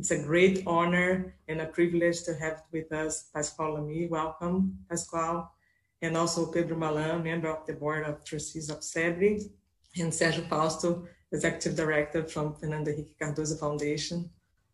[0.00, 4.06] It's a great honor and a privilege to have with us Pascal Lamy.
[4.06, 5.52] Welcome, Pascal.
[6.00, 9.50] And also Pedro Malan, member of the board of trustees of CEBRI,
[9.98, 14.30] and Sergio Fausto, executive director from Fernando Henrique Cardoso Foundation.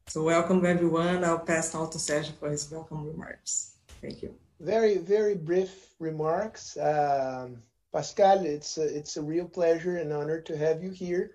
[0.07, 1.25] So welcome everyone.
[1.25, 3.73] I'll pass on to Sergio for his welcome remarks.
[4.01, 4.33] Thank you.
[4.61, 6.77] Very, very brief remarks.
[6.77, 11.33] Um, Pascal, it's a, it's a real pleasure and honor to have you here.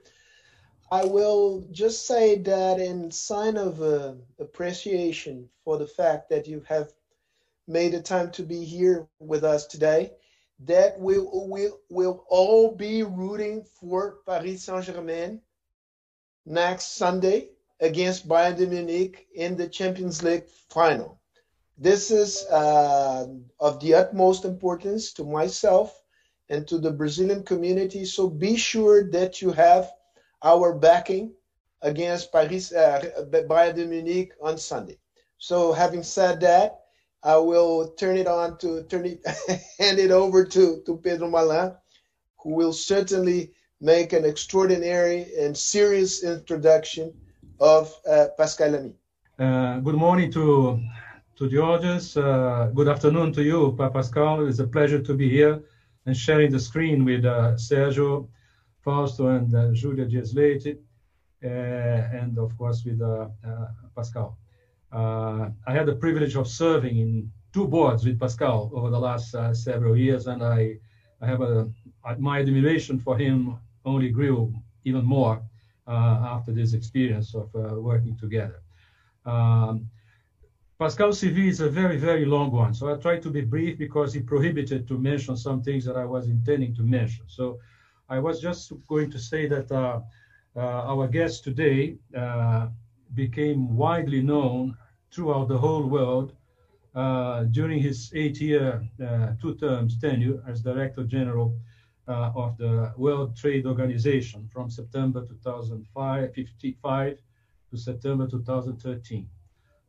[0.94, 6.66] I will just say that in sign of uh, appreciation for the fact that you
[6.68, 6.92] have
[7.66, 10.12] made the time to be here with us today,
[10.60, 15.40] that we will will all be rooting for Paris Saint-Germain
[16.46, 21.22] next Sunday against Bayern de Munich in the Champions League final.
[21.78, 23.28] This is uh,
[23.62, 26.04] of the utmost importance to myself
[26.50, 28.04] and to the Brazilian community.
[28.04, 29.90] So be sure that you have
[30.44, 31.34] our backing
[31.82, 34.98] against Paris, uh, Bayern de Munich on Sunday.
[35.38, 36.80] So having said that,
[37.24, 39.26] I will turn it on to turn it,
[39.80, 41.76] hand it over to, to Pedro Malan,
[42.40, 47.14] who will certainly make an extraordinary and serious introduction
[47.60, 48.96] of uh, Pascal Lamy.
[49.40, 50.80] Uh, good morning to
[51.38, 52.16] to the audience.
[52.16, 54.48] Uh, good afternoon to you, Pascal.
[54.48, 55.64] It's a pleasure to be here
[56.06, 58.28] and sharing the screen with uh, Sergio,
[58.82, 63.02] Fausto, and uh, Julia Dias uh, and of course with
[63.96, 64.38] Pascal.
[64.92, 69.96] I had the privilege of serving in two boards with Pascal over the last several
[69.98, 70.78] years, and I,
[71.22, 71.70] I have a
[72.18, 74.54] my admiration for him only grew
[74.86, 75.42] even more
[75.88, 78.62] uh, after this experience of uh, working together.
[79.26, 79.90] Um,
[80.80, 84.14] Pascal's CV is a very, very long one, so I try to be brief because
[84.14, 87.26] he prohibited to mention some things that I was intending to mention.
[87.28, 87.60] So
[88.12, 90.02] I was just going to say that uh,
[90.58, 90.60] uh,
[90.94, 92.68] our guest today uh,
[93.14, 94.78] became widely known
[95.14, 96.34] throughout the whole world
[96.94, 98.86] uh, during his eight-year,
[99.42, 101.56] two terms tenure as Director General
[102.10, 106.34] uh, of the World Trade Organization from September 2005
[107.70, 109.30] to September 2013.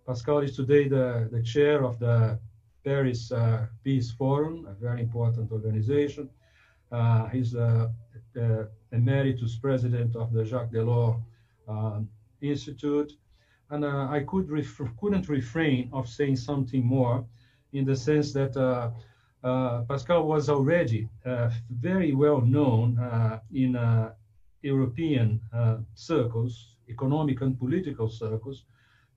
[0.07, 2.39] Pascal is today the, the chair of the
[2.85, 6.31] Paris uh, Peace Forum, a very important organization.
[6.93, 7.91] Uh, he's the,
[8.35, 11.19] the, emeritus president of the Jacques Delors
[11.67, 12.09] um,
[12.41, 13.13] Institute.
[13.71, 17.25] And uh, I could ref- couldn't refrain of saying something more
[17.73, 18.91] in the sense that uh,
[19.43, 23.79] uh, Pascal was already uh, very well known uh, in
[24.61, 25.41] European
[25.95, 28.65] circles, economic and political circles,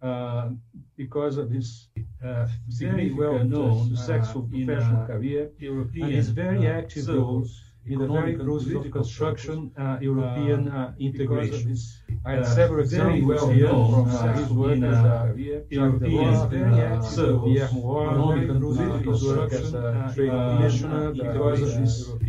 [0.01, 0.49] uh,
[0.97, 1.87] because of his
[2.23, 5.49] uh, very well known uh, successful professional career.
[5.57, 10.91] European, and his very active roles in the very of construction uh, European uh, uh
[10.99, 11.69] integration.
[11.69, 15.33] His, I had several examples well here from uh, his work as a
[15.69, 21.61] European very active Guillermo Warner, his work as a trade commissioner, because
[22.09, 22.21] of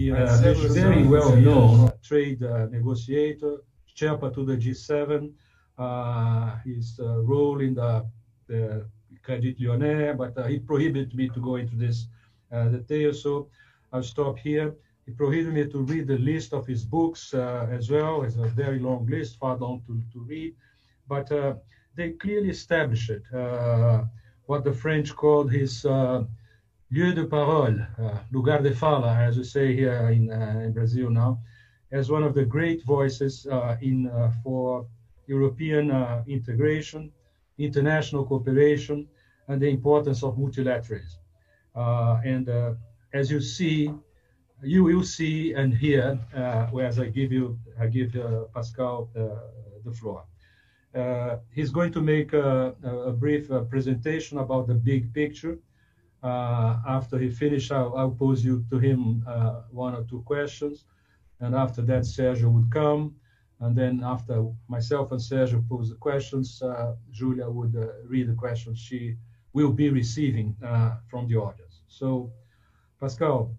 [0.75, 3.57] very well known trade negotiator,
[3.97, 5.33] Sherpa to the G7,
[6.65, 8.07] his role in the,
[8.47, 8.87] the
[9.27, 12.07] Credit Lyonnais, but uh, he prohibited me to go into this
[12.53, 13.49] uh, detail, so
[13.93, 14.77] I'll stop here.
[15.07, 18.23] He prohibited me to read the list of his books uh, as well.
[18.25, 20.57] It's a very long list, far long to, to read.
[21.07, 21.55] But uh,
[21.95, 24.03] they clearly established uh,
[24.47, 26.25] what the French called his uh,
[26.91, 31.09] lieu de parole, uh, lugar de fala, as we say here in, uh, in Brazil
[31.11, 31.41] now,
[31.93, 33.47] as one of the great voices
[33.81, 34.11] in
[34.43, 34.87] for
[35.29, 35.91] European
[36.27, 37.13] integration,
[37.59, 39.07] international cooperation,
[39.47, 41.19] and the importance of multilateralism.
[42.25, 42.77] and
[43.13, 43.89] as you see,
[44.63, 49.21] you will see and hear uh, as I give you, I give uh, Pascal uh,
[49.85, 50.25] the floor.
[50.95, 55.59] Uh, he's going to make a, a brief uh, presentation about the big picture.
[56.23, 59.23] After he finishes, I'll, I'll, pose you to him
[59.71, 60.85] one or two questions,
[61.39, 63.15] and after that, Sergio would come,
[63.61, 66.61] and then after myself and Sergio pose the questions,
[67.13, 67.75] Julia would
[68.09, 69.15] read the questions she
[69.53, 70.57] will be receiving
[71.09, 71.83] from the audience.
[71.87, 72.33] So,
[72.99, 73.55] Pascal,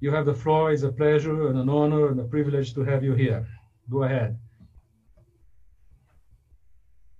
[0.00, 0.72] you have the floor.
[0.72, 3.46] It's a pleasure and an honor and a privilege to have you here.
[3.88, 4.38] Go ahead.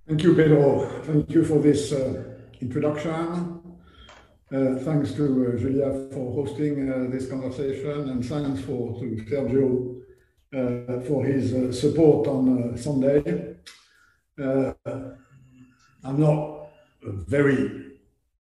[0.09, 0.89] Thank you, Pedro.
[1.03, 2.25] Thank you for this uh,
[2.61, 3.61] introduction.
[4.53, 10.01] Uh, thanks to uh, Julia for hosting uh, this conversation, and thanks for to Sergio
[10.53, 13.55] uh, for his uh, support on Sunday.
[14.37, 16.71] I'm not
[17.03, 17.93] very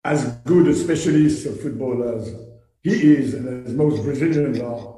[0.05, 2.33] as good a specialist of football as
[2.83, 4.97] he is, and as most Brazilians are.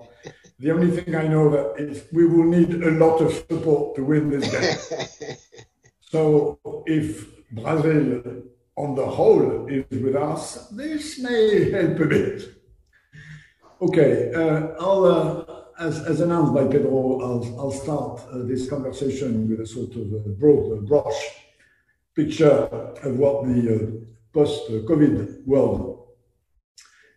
[0.58, 4.04] The only thing I know that is we will need a lot of support to
[4.04, 5.36] win this game.
[6.00, 8.42] so if Brazil
[8.76, 12.42] on the whole is with us, this may help a bit.
[13.80, 19.48] Okay, uh, I'll, uh, as, as, announced by Pedro, I'll, I'll start uh, this conversation
[19.48, 21.20] with a sort of broad brush
[22.14, 22.68] picture
[23.02, 25.99] of what the uh, post-COVID world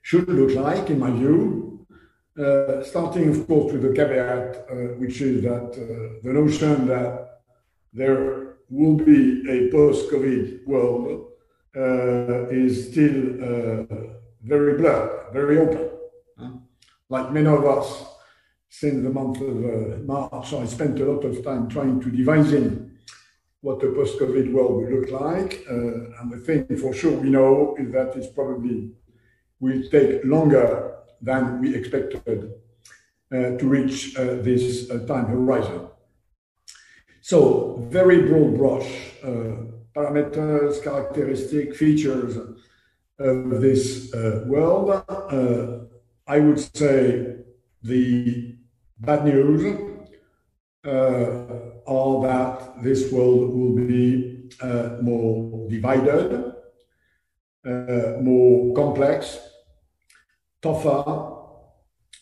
[0.04, 1.86] should look like, in my view.
[2.38, 5.74] Uh, starting, of course, with the caveat, uh, which is that
[6.24, 7.42] the notion that
[7.92, 11.32] there will be a post-COVID world
[12.52, 13.20] is still
[14.44, 15.94] very blurred, very open
[17.14, 18.06] like many of us,
[18.70, 22.52] since the month of uh, March, I spent a lot of time trying to devise
[22.54, 22.98] in
[23.62, 25.64] what a post-COVID world will look like.
[25.70, 28.92] Uh, and the thing for sure we know is that it's probably
[29.64, 30.68] will take longer
[31.22, 32.54] than we expected
[33.34, 35.88] uh, to reach uh, this uh, time horizon.
[37.22, 38.92] So very broad brush,
[39.96, 42.38] parameters, characteristic, features
[43.18, 44.14] of this
[44.46, 45.04] world
[46.28, 47.38] I would say
[47.82, 48.56] the
[49.00, 49.64] bad news
[50.86, 54.50] are that this world will be
[55.02, 56.54] more divided,
[57.64, 59.40] more complex,
[60.64, 61.34] tougher,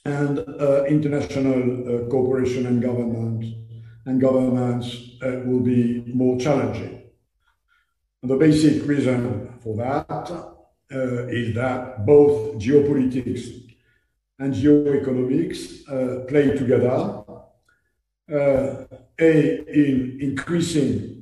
[0.04, 3.46] and uh, international uh, cooperation and government
[4.06, 4.86] and governance
[5.22, 7.04] uh, will be more challenging.
[8.22, 10.32] And the basic reason for that
[11.30, 13.62] is that both geopolitics
[14.40, 17.24] and geoeconomics uh, play together.
[18.32, 18.86] Uh,
[19.20, 21.22] a, in increasing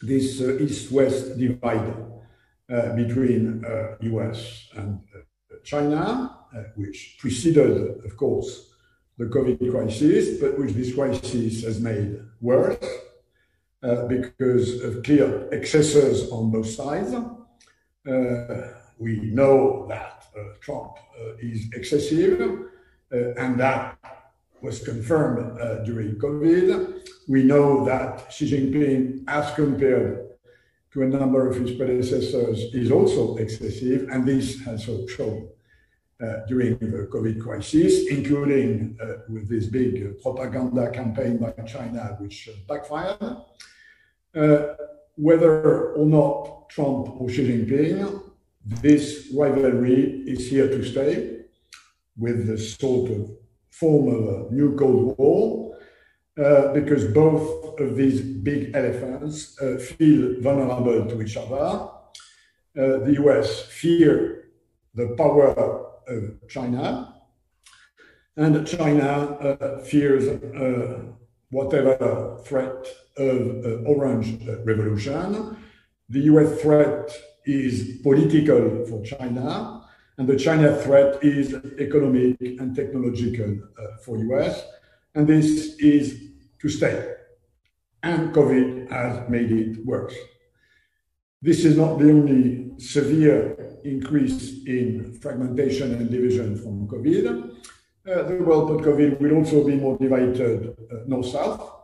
[0.00, 1.94] this uh, east-west divide
[2.96, 3.62] between
[4.00, 5.00] US and
[5.64, 6.38] China,
[6.76, 8.74] which preceded, of course,
[9.18, 12.76] the COVID crisis, but which this crisis has made worse
[13.82, 17.14] uh, because of clear excesses on both sides.
[17.14, 18.68] Uh,
[18.98, 23.96] we know that uh, Trump uh, is excessive, uh, and that
[24.62, 27.06] was confirmed during COVID.
[27.28, 30.30] We know that Xi Jinping, as compared
[30.92, 35.53] to a number of his predecessors, is also excessive, and this has shown uh,
[36.48, 42.52] during the COVID crisis, including uh, with this big propaganda campaign by China, which uh,
[42.68, 43.18] backfired.
[45.16, 48.24] whether or not Trump or Xi Jinping
[48.64, 51.40] this rivalry is here to stay
[52.16, 53.30] with the sort of
[53.70, 55.76] form of a new Cold War,
[56.42, 61.90] uh, because both of these big elephants uh, feel vulnerable to each other.
[62.76, 64.44] Uh, the US fear
[64.94, 65.83] the power
[66.48, 67.14] China,
[68.36, 71.02] and China uh, fears uh,
[71.50, 72.86] whatever threat
[73.16, 75.56] of uh, Orange Revolution.
[76.08, 77.10] The US threat
[77.46, 79.82] is political for China,
[80.18, 84.64] and the China threat is economic and technological uh, for US,
[85.14, 86.20] and this is
[86.60, 87.14] to stay.
[88.02, 90.14] And COVID has made it worse.
[91.40, 93.53] This is not the only severe
[93.84, 97.54] increase in fragmentation and division from COVID.
[98.06, 101.74] Uh, the world post-COVID will also be more divided uh, north-south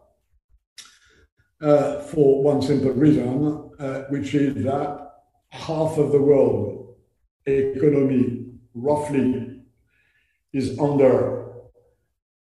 [1.63, 5.13] uh, for one simple reason, uh, which is that
[5.51, 6.97] half of the world
[7.47, 9.61] economy roughly
[10.53, 11.51] is under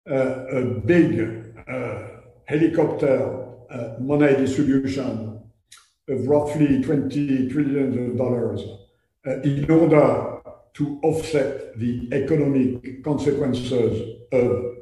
[0.10, 2.08] uh, a big uh,
[2.46, 3.46] helicopter
[4.00, 5.42] money distribution
[6.08, 8.62] of roughly 20 trillion dollars
[9.26, 10.42] in order
[10.74, 14.76] to offset the economic consequences of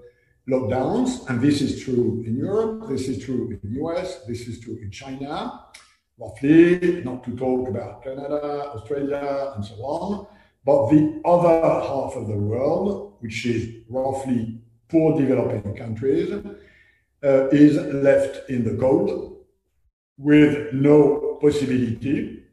[0.50, 1.28] lockdowns.
[1.30, 4.78] And this is true in Europe, this is true in the US, this is true
[4.82, 5.68] in China
[6.18, 10.28] roughly, not to talk about Canada, Australia, and so on.
[10.66, 16.34] But the other half of the world, which is roughly poor developing countries,
[17.24, 19.46] uh, is left in the cold
[20.18, 22.44] with no possibility,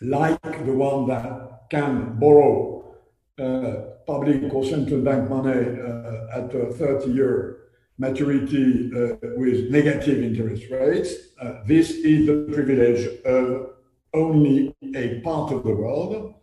[0.00, 2.94] like the one that can borrow
[3.38, 3.74] uh,
[4.06, 7.58] public or central bank money uh, at a 30 year
[7.98, 11.14] maturity uh, with negative interest rates.
[11.40, 13.70] Uh, this is the privilege of
[14.14, 16.34] only a part of the world,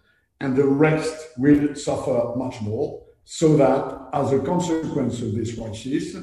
[0.41, 3.01] and the rest will suffer much more.
[3.23, 6.15] So that, as a consequence of this crisis,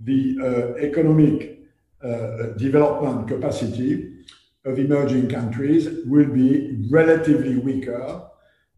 [0.00, 1.60] the uh, economic
[2.02, 4.17] uh, development capacity
[4.68, 8.22] of emerging countries will be relatively weaker,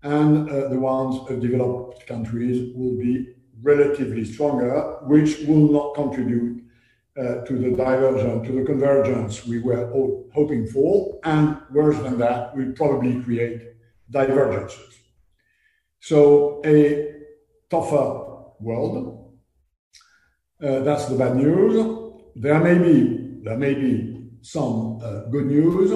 [0.02, 6.62] and uh, the ones of developed countries will be relatively stronger, which will not contribute
[7.18, 12.18] uh, to the divergence, to the convergence we were all hoping for, and worse than
[12.18, 13.60] that, will probably create
[14.10, 15.00] divergences.
[16.00, 17.14] So a
[17.68, 18.30] tougher
[18.60, 19.34] world.
[20.62, 21.74] Uh, that's the bad news.
[22.36, 24.09] There may be there may be
[24.42, 25.92] some uh, good news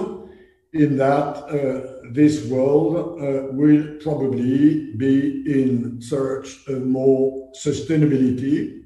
[0.73, 8.83] in that uh, this world uh, will probably be in search of more sustainability,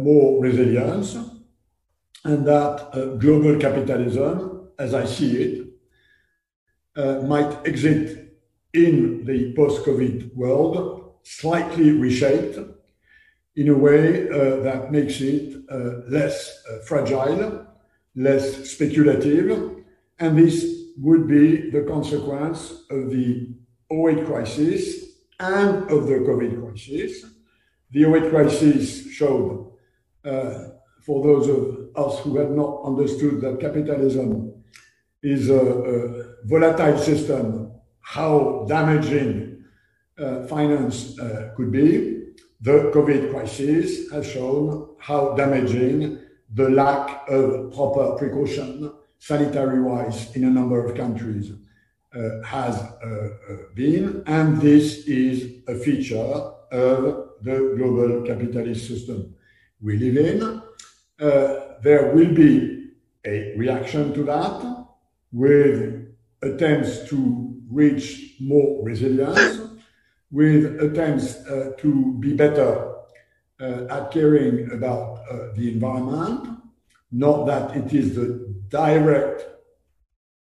[0.00, 1.16] more resilience,
[2.24, 5.36] and that global capitalism, as I see
[6.96, 8.36] it, might exit
[8.74, 12.58] in the post-COVID world, slightly reshaped
[13.54, 15.56] in a way that makes it
[16.10, 17.66] less fragile,
[18.16, 19.84] less speculative,
[20.18, 20.64] and this
[20.98, 23.54] would be the consequence of the
[23.92, 25.04] 08 crisis
[25.38, 27.24] and of the COVID crisis.
[27.90, 29.72] The 08 crisis showed,
[30.24, 30.68] uh,
[31.04, 34.64] for those of us who have not understood that capitalism
[35.22, 39.64] is a, a volatile system how damaging
[40.18, 42.22] uh, finance uh, could be.
[42.60, 46.20] The COVID crisis has shown how damaging
[46.56, 51.52] the lack of proper precaution, sanitary wise, in a number of countries
[52.14, 54.22] uh, has uh, uh, been.
[54.26, 59.34] And this is a feature of the global capitalist system
[59.82, 60.62] we live in.
[61.18, 62.88] There will be
[63.26, 64.86] a reaction to that
[65.32, 66.08] with
[66.42, 69.60] attempts to reach more resilience
[70.30, 71.34] with attempts
[71.78, 72.95] to be better
[73.60, 76.58] uh, at caring about uh, the environment,
[77.12, 79.44] not that it is the direct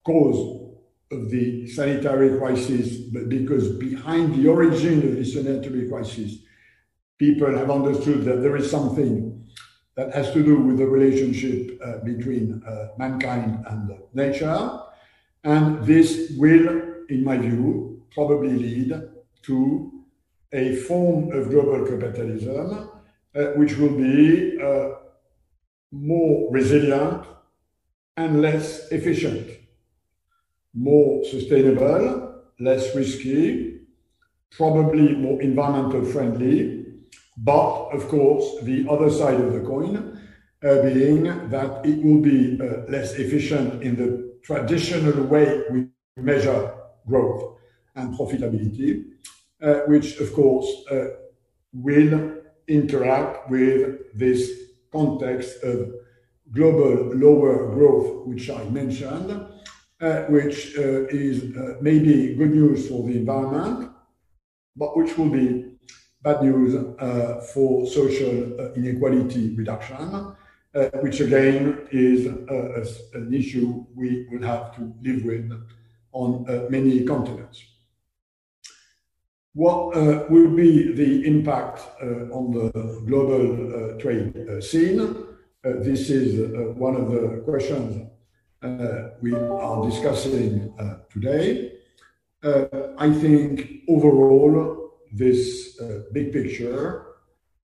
[0.05, 0.71] cause
[1.11, 6.37] of the sanitary crisis, but because behind the origin of the sanitary crisis,
[7.17, 9.45] people have understood that there is something
[9.95, 14.79] that has to do with the relationship uh, between uh, mankind and nature.
[15.43, 19.01] And this will in my view, probably lead
[19.43, 19.96] to
[20.53, 22.89] a form of global capitalism
[23.35, 24.89] uh, which will be uh,
[25.91, 27.25] more resilient
[28.15, 29.47] and less efficient,
[30.73, 33.81] more sustainable, less risky,
[34.51, 36.85] probably more environmental friendly,
[37.37, 40.19] but of course, the other side of the coin
[40.63, 46.73] uh, being that it will be uh, less efficient in the traditional way we measure
[47.05, 47.57] growth
[47.95, 49.05] and profitability,
[49.87, 51.07] which of course uh,
[51.73, 52.37] will
[52.67, 54.51] interact with this
[54.91, 55.93] context of
[56.51, 59.31] global lower growth, which I mentioned,
[59.99, 63.91] uh, which uh, is uh, maybe good news for the environment,
[64.75, 65.77] but which will be
[66.21, 70.35] bad news uh, for social inequality reduction,
[71.01, 75.51] which again is an issue we will have to live with
[76.11, 77.63] on uh, many continents.
[79.57, 82.69] What uh, will be the impact uh, on the
[83.07, 84.99] global uh, trade uh, scene?
[84.99, 85.13] Uh,
[85.79, 88.07] this is one of the questions
[89.19, 90.71] we are discussing
[91.11, 91.71] today.
[92.43, 95.81] I think overall, this
[96.13, 97.15] big picture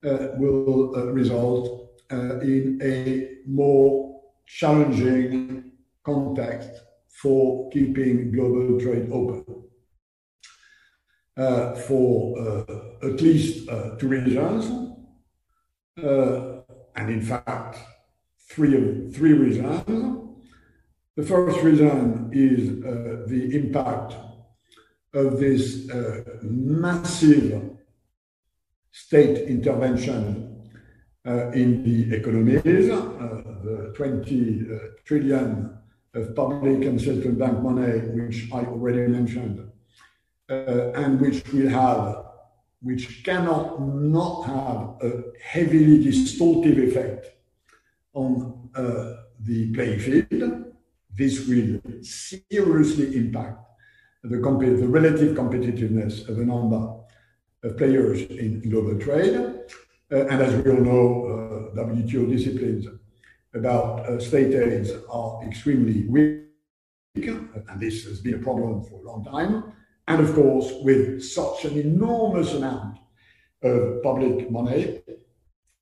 [0.01, 5.73] will result in a more challenging
[6.03, 6.71] context
[7.07, 9.63] for keeping global trade open.
[11.35, 14.67] Uh, for uh, at least uh, two reasons,
[15.97, 17.79] and in fact,
[18.37, 19.83] three, three reasons.
[21.15, 22.79] The first reason is
[23.31, 24.13] the impact
[25.15, 25.89] of this
[26.43, 27.77] massive
[28.91, 30.69] state intervention
[31.25, 34.67] in the economies, the 20
[35.03, 35.79] trillion
[36.13, 39.67] of public and central bank money, which I already mentioned,
[40.50, 42.25] uh, and which will have,
[42.81, 47.27] which cannot not have a heavily distortive effect
[48.13, 50.65] on uh, the playing field.
[51.15, 53.59] This will seriously impact
[54.23, 56.93] the, the relative competitiveness of a number
[57.63, 59.35] of players in global trade.
[60.12, 62.88] Uh, and as we all know, uh, WTO disciplines
[63.53, 66.47] about uh, state aids are extremely weak,
[67.15, 69.73] and this has been a problem for a long time.
[70.07, 73.00] And of course, with such an enormous amount
[73.62, 75.01] of public money,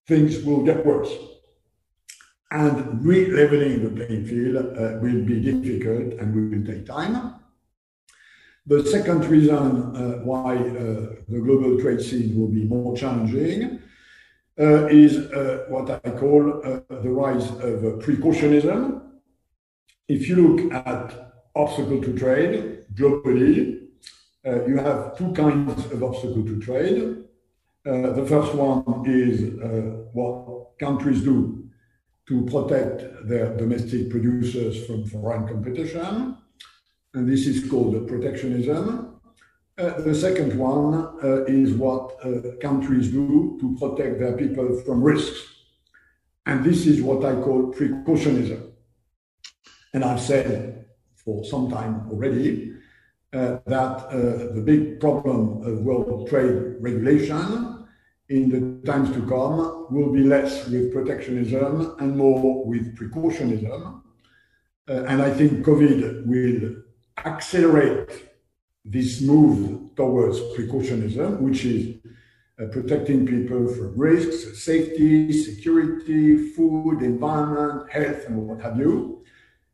[0.08, 1.12] things will get worse.
[2.52, 7.36] And re-leveling the playing field uh, will be difficult and will take time.
[8.68, 9.56] The second reason
[9.96, 13.80] uh, why uh, the global trade scene will be more challenging
[14.60, 19.02] uh, is uh, what I call uh, the rise of precautionism.
[20.08, 23.81] If you look at obstacle to trade globally,
[24.44, 27.24] you have two kinds of obstacle to trade.
[27.84, 29.54] the first one is
[30.14, 31.62] what countries do
[32.28, 36.38] to protect their domestic producers from foreign competition.
[37.14, 39.20] And this is called protectionism.
[39.78, 40.94] Uh, the second one
[41.24, 45.40] uh, is what uh, countries do to protect their people from risks.
[46.46, 48.72] And this is what I call precautionism.
[49.94, 52.71] And I've said for some time already uh,
[53.32, 57.86] that uh, the big problem of world trade regulation
[58.30, 64.02] in the times to come will be less with protectionism and more with precautionism.
[64.90, 66.76] Uh, and I think COVID will
[67.26, 68.30] accelerate
[68.84, 71.98] this move towards precautionism, which is
[72.62, 79.24] uh, protecting people from risks, safety, security, food, environment, health, and what have you.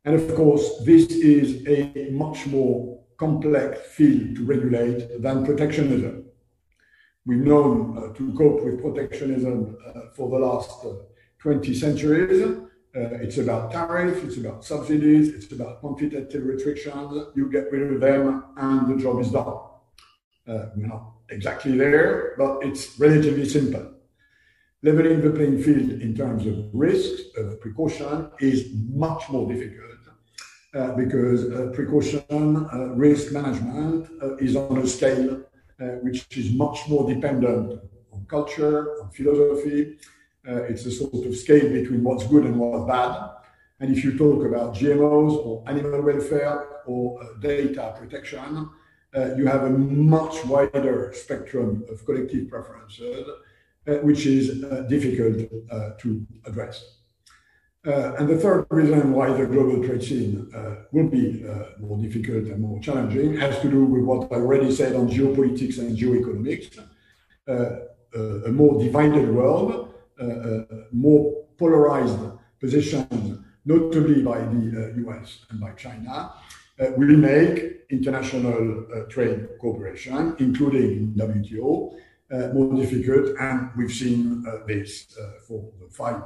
[0.04, 6.26] And of course, this is a much more complex field to regulate than protectionism.
[7.26, 10.94] We've known uh, to cope with protectionism uh, for the last uh,
[11.40, 12.42] 20 centuries.
[12.96, 17.28] Uh, it's about tariffs, it's about subsidies, it's about quantitative restrictions.
[17.36, 19.60] You get rid of them and the job is done.
[20.48, 23.94] Uh, we're not exactly there, but it's relatively simple.
[24.84, 29.97] Leveling the playing field in terms of risks, of precaution, is much more difficult uh,
[30.96, 35.44] because uh, precaution, uh, risk management uh, is on a scale
[36.02, 37.80] which is much more dependent
[38.12, 39.98] on culture, on philosophy,
[40.48, 43.32] uh, it's a sort of scale between what's good and what's bad.
[43.80, 48.70] And if you talk about GMOs or animal welfare or uh, data protection,
[49.16, 53.28] uh, you have a much wider spectrum of collective preferences,
[53.88, 56.97] uh, which is uh, difficult uh, to address.
[57.88, 61.98] Uh, and the third reason why the global trade scene uh, will be uh, more
[61.98, 65.98] difficult and more challenging has to do with what I already said on geopolitics and
[65.98, 66.78] geoeconomics.
[67.48, 69.88] a more divided world
[70.20, 72.18] uh, uh, more polarized
[72.60, 76.34] positions, notably by the US uh, and by China,
[76.98, 81.94] will make international trade cooperation, including WTO,
[82.54, 83.38] more difficult.
[83.40, 85.16] And we've seen this
[85.48, 86.22] for the five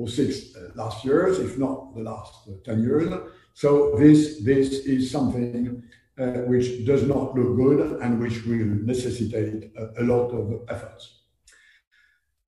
[0.00, 3.12] or six last years, if not the last 10 years.
[3.54, 5.82] So this, this is something
[6.20, 11.20] uh, which does not look good and which will necessitate a, lot of efforts.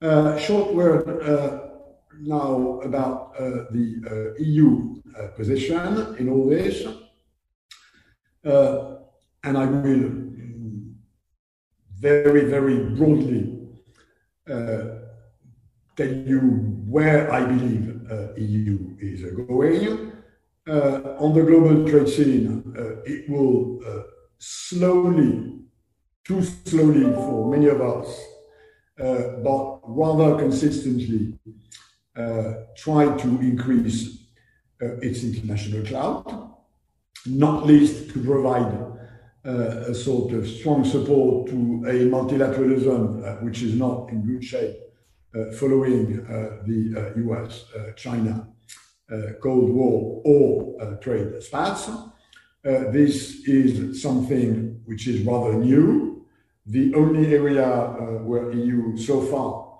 [0.02, 1.68] Uh, short word uh,
[2.20, 5.00] now about uh, the EU
[5.36, 6.84] position in all this.
[9.44, 10.10] and I will
[11.98, 13.58] very, very broadly
[15.96, 20.12] tell you where I believe uh, EU is uh, going.
[20.68, 22.62] Uh, on the global trade scene,
[23.04, 23.80] it will
[24.38, 25.58] slowly,
[26.24, 28.08] too slowly for many of us,
[29.00, 31.36] uh, but rather consistently
[32.14, 34.26] uh, try to increase
[34.82, 36.24] uh, its international clout,
[37.26, 38.72] not least to provide
[39.44, 41.56] a sort of strong support to
[41.88, 44.81] a multilateralism which is not in good shape
[45.54, 46.24] following
[46.66, 48.48] the US-China
[49.40, 51.90] Cold War or trade spats.
[52.62, 56.12] This is something which is rather new,
[56.66, 59.72] the only area uh, where EU so far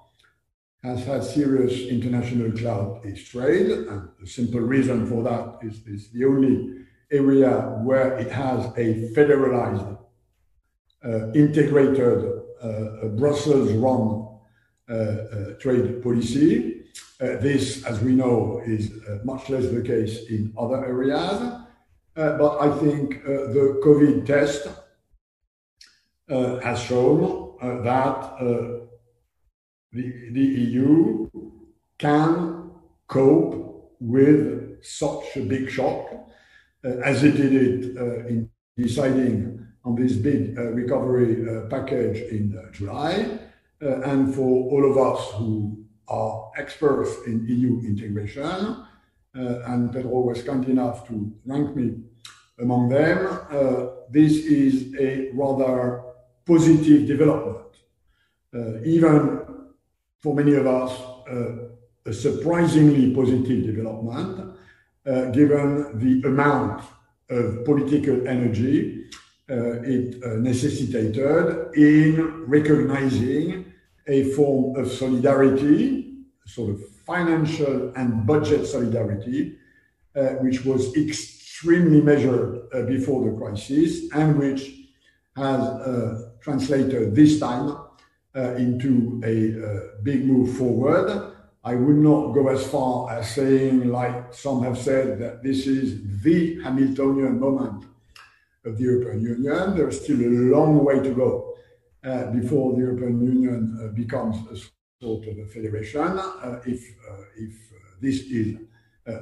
[0.83, 6.09] has had serious international cloud is trade, and the simple reason for that is it's
[6.11, 9.97] the only area where it has a federalized,
[11.05, 14.32] uh, integrated, uh, Brussels-run uh, uh,
[14.93, 16.83] Uh, uh, trade policy.
[17.19, 21.39] Uh, this, as we know, is uh, much less the case in other areas.
[22.15, 24.69] but I think the COVID test
[26.29, 28.85] uh, has shown uh, that uh,
[29.93, 31.31] the, the EU
[31.97, 32.71] can
[33.07, 36.05] cope with such a big shock
[36.85, 37.97] as it did it
[38.29, 43.39] in deciding on this big recovery package in July.
[43.83, 48.85] And for all of us who are experts in EU integration,
[49.35, 51.95] uh, and Pedro was kind enough to rank me
[52.61, 53.27] among them.
[53.51, 56.03] Uh, this is a rather
[56.47, 57.67] positive development.
[58.55, 59.41] Uh, even
[60.21, 60.93] for many of us,
[61.31, 61.69] uh,
[62.05, 64.57] a surprisingly positive development,
[65.07, 66.85] uh, given the amount
[67.31, 69.05] of political energy
[69.51, 73.62] uh, it uh, necessitated in recognizing
[74.07, 76.15] a form of solidarity,
[76.47, 79.57] sort of financial and budget solidarity,
[80.17, 84.73] uh, which was extremely measured uh, before the crisis and which
[85.37, 87.77] has uh, translated this time
[88.35, 91.33] uh, into a uh, big move forward.
[91.65, 96.23] I would not go as far as saying, like some have said, that this is
[96.23, 97.85] the Hamiltonian moment
[98.65, 99.77] of the European Union.
[99.77, 101.52] There's still a long way to go
[102.05, 104.57] Uh, before the European Union uh, becomes a
[105.01, 108.57] sort of a federation, uh, if, uh, if uh, this is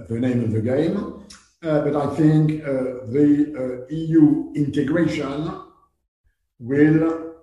[0.09, 1.27] the name of the game.
[1.61, 5.53] but I think the EU integration
[6.59, 7.35] will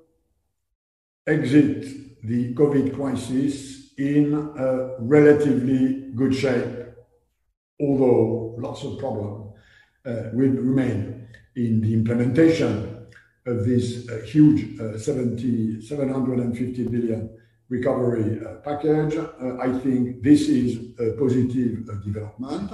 [1.28, 1.86] exit
[2.23, 6.95] the COVID crisis in a relatively good shape,
[7.80, 9.54] although lots of problems
[10.06, 12.96] uh, will remain in the implementation
[13.47, 17.29] of this uh, huge uh, 70, 750 billion
[17.69, 19.15] recovery uh, package.
[19.17, 22.71] Uh, I think this is a positive uh, development.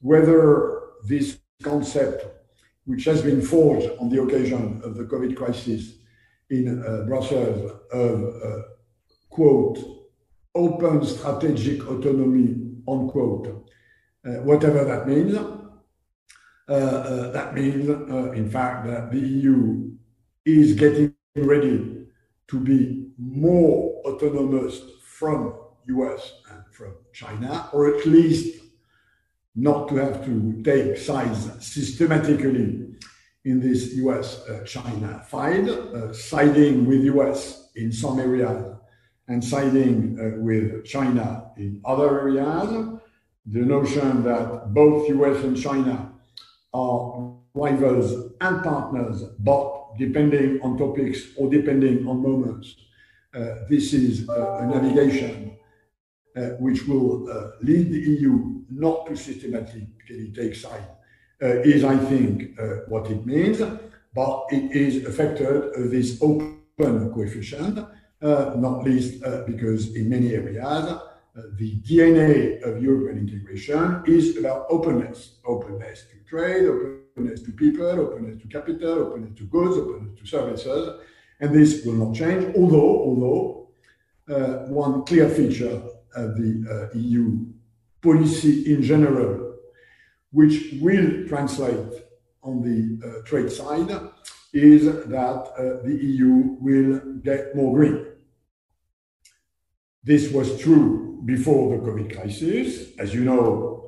[0.00, 2.26] Whether this concept
[2.84, 5.94] which has been forged on the occasion of the COVID crisis
[6.50, 8.64] in uh, Brussels of,
[9.28, 9.78] quote,
[10.54, 12.54] open strategic autonomy,
[12.86, 13.68] unquote,
[14.22, 15.36] whatever that means.
[16.68, 17.88] That means,
[18.36, 19.95] in fact, that the EU
[20.46, 22.06] is getting ready
[22.48, 25.54] to be more autonomous from
[25.86, 28.62] US and from China, or at least
[29.56, 32.86] not to have to take sides systematically
[33.44, 38.76] in this US-China fight, uh, siding with US in some areas
[39.28, 43.00] and siding uh, with China in other areas.
[43.46, 46.12] The notion that both US and China
[46.72, 52.76] are rivals and partners, but depending on topics or depending on moments,
[53.36, 55.58] uh, this is uh, a navigation
[56.36, 57.26] uh, which will
[57.62, 60.88] lead the EU not to systematically take side,
[61.40, 63.60] is, I think, what it means.
[64.14, 67.86] But it is affected this open coefficient,
[68.22, 70.98] not least because in many areas,
[71.58, 78.42] the DNA of European integration is about openness openness to trade, openness to people, openness
[78.42, 81.00] to capital, openness to goods, openness to services.
[81.40, 83.68] And this will not change, although, although
[84.28, 85.82] uh, one clear feature
[86.14, 87.46] of the uh, EU
[88.02, 89.56] policy in general,
[90.30, 92.02] which will translate
[92.42, 93.90] on the uh, trade side,
[94.52, 98.06] is that uh, the EU will get more green.
[100.04, 102.96] This was true before the COVID crisis.
[102.98, 103.85] As you know,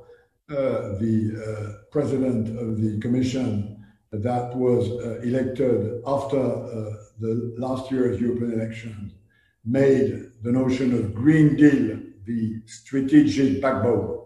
[0.48, 6.38] the uh, president of the Commission that was uh, elected after
[7.20, 9.12] the last year's European elections
[9.64, 14.18] made the notion of Green Deal the strategic backbone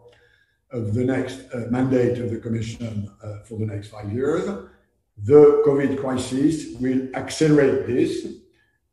[0.71, 4.45] of the next uh, mandate of the Commission uh, for the next five years.
[5.19, 8.27] The COVID crisis will accelerate this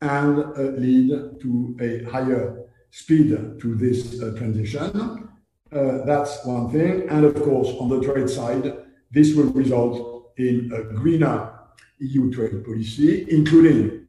[0.01, 1.09] and uh, lead
[1.41, 3.29] to a higher speed
[3.61, 5.29] to this uh, transition.
[5.71, 7.08] Uh, that's one thing.
[7.10, 8.73] And of course, on the trade side,
[9.12, 11.53] this will result in a greener
[11.99, 14.08] EU trade policy, including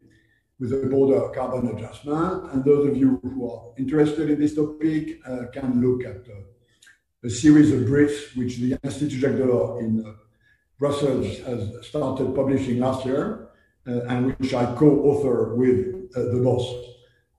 [0.58, 2.52] with a border carbon adjustment.
[2.52, 6.40] And those of you who are interested in this topic uh, can look at uh,
[7.24, 10.16] a series of briefs which the Institut Jacques Delors in
[10.78, 13.48] Brussels has started publishing last year,
[13.84, 16.64] and which I co-author with the boss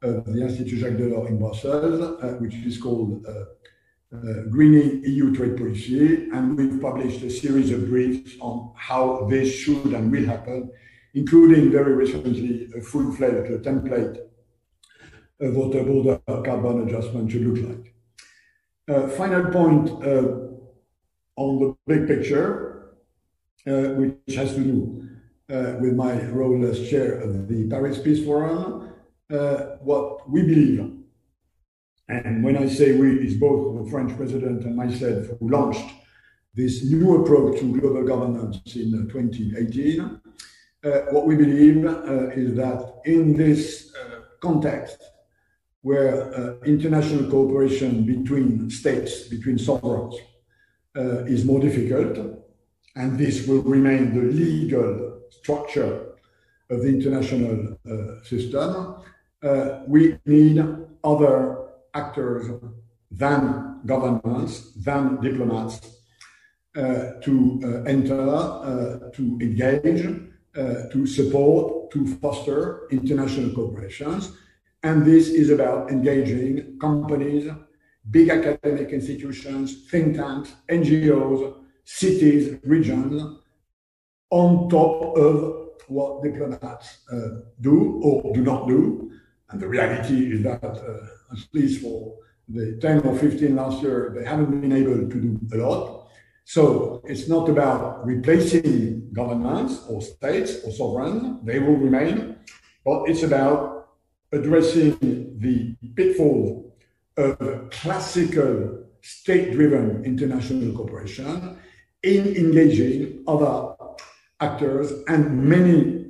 [0.04, 3.26] of the Institut Jacques Delors in Brussels, which is called
[4.50, 6.30] Greening EU Trade Policy.
[6.32, 10.72] And we've published a series of briefs on how this should and will happen
[11.14, 14.18] including very recently a full-fledged template
[15.40, 17.94] of what a border carbon adjustment should look like.
[18.88, 20.48] Uh, final point uh,
[21.36, 22.96] on the big picture,
[23.68, 25.10] uh, which has to do
[25.50, 28.94] uh, with my role as chair of the Paris Peace Forum,
[29.32, 30.91] uh, what we believe,
[32.12, 35.90] and when I say we, it's both the French president and myself who launched
[36.54, 40.20] this new approach to global governance in 2018,
[40.84, 45.02] uh, what we believe uh, is that in this uh, context,
[45.84, 50.16] where international cooperation between states, between sovereigns,
[51.28, 52.20] is more difficult,
[52.96, 56.12] and this will remain the legal structure
[56.70, 58.96] of the international uh, system,
[59.44, 60.64] uh, we need
[61.04, 62.50] other actors
[63.10, 65.98] than governments, than diplomats,
[66.76, 70.06] uh, to enter, to engage,
[70.58, 74.34] uh, to support, to foster international cooperations.
[74.84, 77.50] And this is about engaging companies,
[78.10, 83.40] big academic institutions, think tanks, NGOs, cities, regions,
[84.30, 89.12] on top of what diplomats uh, do or do not do.
[89.52, 92.16] And the reality is that, uh, at least for
[92.48, 96.08] the 10 or 15 last year, they haven't been able to do a lot.
[96.44, 102.38] So it's not about replacing governments or states or sovereigns, they will remain,
[102.84, 103.90] but it's about
[104.32, 104.98] addressing
[105.40, 106.76] the pitfall
[107.18, 111.58] of classical state-driven international cooperation
[112.04, 113.76] in engaging other
[114.40, 116.01] actors and many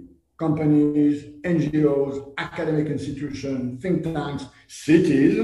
[0.41, 1.15] companies,
[1.56, 5.36] NGOs, academic institutions, think tanks, cities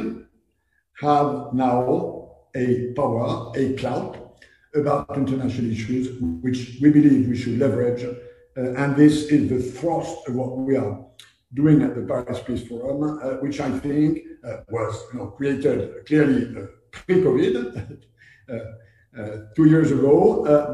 [1.06, 1.78] have now
[2.64, 4.12] a power, a clout
[4.74, 6.06] about international issues,
[6.46, 8.04] which we believe we should leverage.
[8.04, 10.96] Uh, and this is the thrust of what we are
[11.54, 16.06] doing at the Paris Peace Forum, uh, which I think uh, was you know, created
[16.08, 17.56] clearly uh, pre-COVID,
[18.54, 18.56] uh,
[19.18, 20.16] uh, two years ago,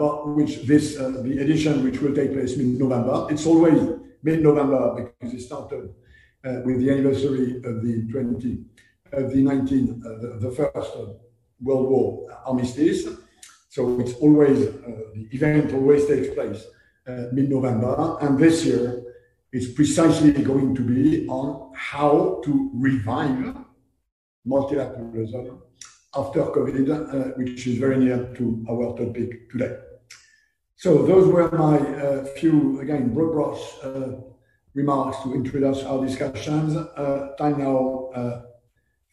[0.01, 0.95] but which this
[1.27, 3.15] the edition which will take place in November.
[3.29, 3.79] It's always
[4.23, 5.93] mid-November because it started
[6.45, 8.65] uh, with the anniversary of the 20
[9.13, 11.05] of the 19 uh, the, the, first uh,
[11.61, 13.07] World War armistice.
[13.69, 16.65] So it's always the event always takes place
[17.31, 19.03] mid-November, and this year
[19.51, 23.55] is precisely going to be on how to revive
[24.47, 25.61] multilateralism
[26.15, 29.77] after COVID, uh, which is very near to our topic today.
[30.83, 34.19] So those were my uh, few, again, broad brush uh,
[34.73, 36.75] remarks to introduce our discussions.
[36.75, 38.41] Uh, time now uh,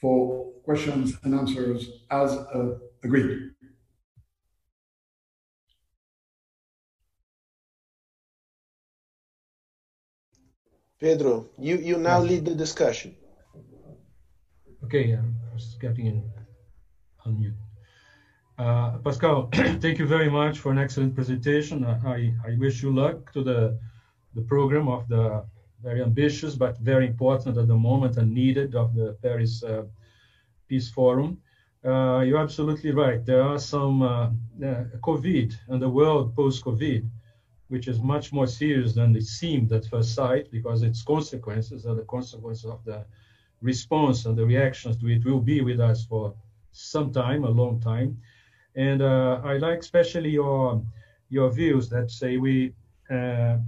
[0.01, 3.53] for questions and answers as uh, agreed.
[10.99, 13.15] Pedro, you, you now lead the discussion.
[14.83, 16.25] Okay, I'm just getting in
[17.25, 17.70] on unmute.
[18.61, 19.49] Uh, Pascal,
[19.81, 21.83] thank you very much for an excellent presentation.
[21.83, 23.79] I, I wish you luck to the,
[24.35, 25.47] the program of the
[25.83, 29.85] very ambitious but very important at the moment and needed of the Paris uh,
[30.69, 31.41] Peace Forum.
[31.83, 33.25] Uh, you're absolutely right.
[33.25, 37.09] There are some uh, uh, COVID and the world post-COVID
[37.69, 41.95] which is much more serious than it seemed at first sight because its consequences are
[41.95, 43.07] the consequences of the
[43.63, 46.35] response and the reactions to it will be with us for
[46.73, 48.21] some time, a long time.
[48.77, 50.83] And uh, I like especially your
[51.29, 52.75] your views that say we
[53.11, 53.59] uh,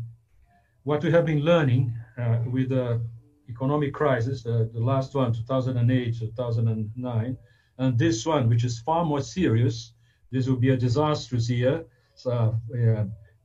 [0.85, 3.01] what we have been learning uh, with the
[3.49, 7.37] economic crisis, the last one, 2008, 2009,
[7.79, 9.93] and this one, which is far more serious.
[10.31, 11.85] This will be a disastrous year.
[12.15, 12.57] So,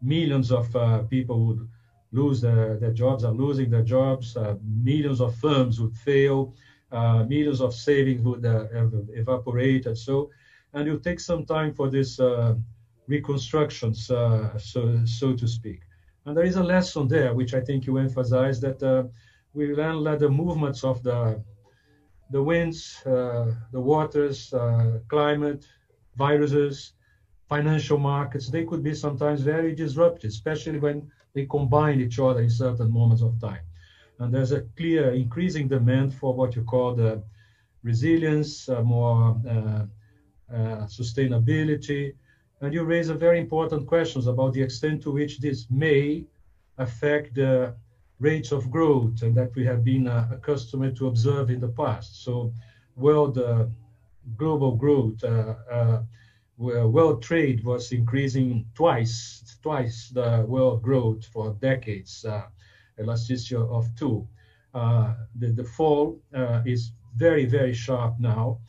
[0.02, 1.68] millions of uh, people would
[2.12, 4.38] lose their, their jobs, are losing their jobs.
[4.38, 6.54] Uh, millions of firms would fail.
[6.92, 10.30] Uh, millions of savings would evaporate, and so.
[10.74, 12.20] And will take some time for this
[13.08, 14.52] reconstruction, so
[15.06, 15.82] so to speak.
[16.26, 19.04] And there is a lesson there, which I think you emphasize that uh,
[19.54, 21.42] we learn that the movements of the
[22.30, 25.66] the winds, uh, the waters, uh, climate,
[26.16, 26.94] viruses,
[27.48, 32.50] financial markets, they could be sometimes very disruptive, especially when they combine each other in
[32.50, 33.62] certain moments of time.
[34.20, 37.24] And there's a clear increasing demand for what you call the
[37.84, 39.86] resilience, uh, more uh, uh,
[40.52, 42.14] sustainability.
[42.62, 46.26] And you raise a very important questions about the extent to which this may
[46.78, 47.76] affect the
[48.20, 52.24] rates of growth and that we have been uh, accustomed to observe in the past.
[52.24, 52.52] So
[52.96, 53.66] world uh,
[54.38, 56.02] global growth uh,
[56.58, 62.44] world trade was increasing twice, twice the world growth for decades, uh,
[63.00, 64.28] elasticity of two.
[64.74, 68.60] Uh, the, the fall uh, is very, very sharp now.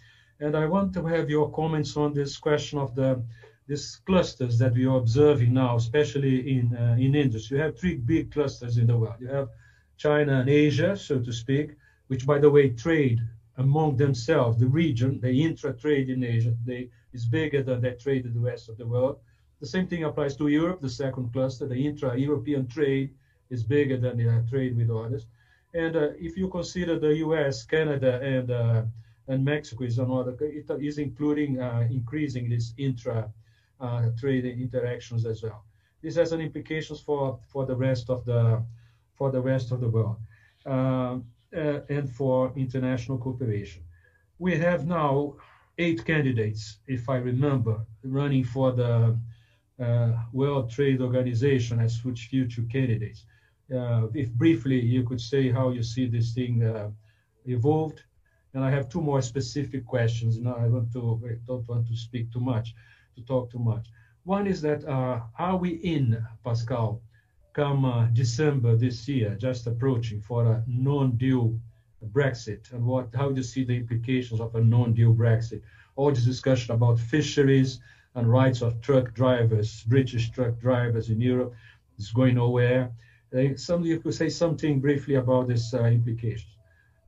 [0.40, 3.22] And I want to have your comments on this question of the
[3.66, 7.56] these clusters that we are observing now, especially in uh, in industry.
[7.56, 9.20] You have three big clusters in the world.
[9.20, 9.48] You have
[9.96, 13.20] China and Asia, so to speak, which, by the way, trade
[13.56, 14.58] among themselves.
[14.58, 18.68] The region, the intra-trade in Asia, they is bigger than their trade in the rest
[18.68, 19.18] of the world.
[19.60, 21.66] The same thing applies to Europe, the second cluster.
[21.66, 23.10] The intra-European trade
[23.50, 25.26] is bigger than the trade with others.
[25.74, 28.82] And uh, if you consider the U.S., Canada, and uh,
[29.28, 35.64] and Mexico is another, it is including uh, increasing these intra-trade uh, interactions as well.
[36.02, 38.62] This has an implications for for the rest of the
[39.14, 40.16] for the rest of the world
[40.66, 41.18] uh,
[41.52, 43.82] and for international cooperation.
[44.38, 45.34] We have now
[45.78, 49.18] eight candidates, if I remember, running for the
[49.80, 53.24] uh, World Trade Organization as future candidates.
[53.72, 56.90] Uh, if briefly you could say how you see this thing uh,
[57.44, 58.02] evolved.
[58.58, 60.36] And I have two more specific questions.
[60.40, 62.74] Now I want to I don't want to speak too much,
[63.14, 63.86] to talk too much.
[64.24, 67.00] One is that uh, are we in Pascal
[67.52, 71.56] come uh, December this year, just approaching for a non-deal
[72.12, 75.62] Brexit, and what how do you see the implications of a non-deal Brexit?
[75.94, 77.78] All this discussion about fisheries
[78.16, 81.54] and rights of truck drivers, British truck drivers in Europe,
[81.96, 82.90] is going nowhere.
[83.32, 86.57] Uh, some you could say something briefly about this uh, implications.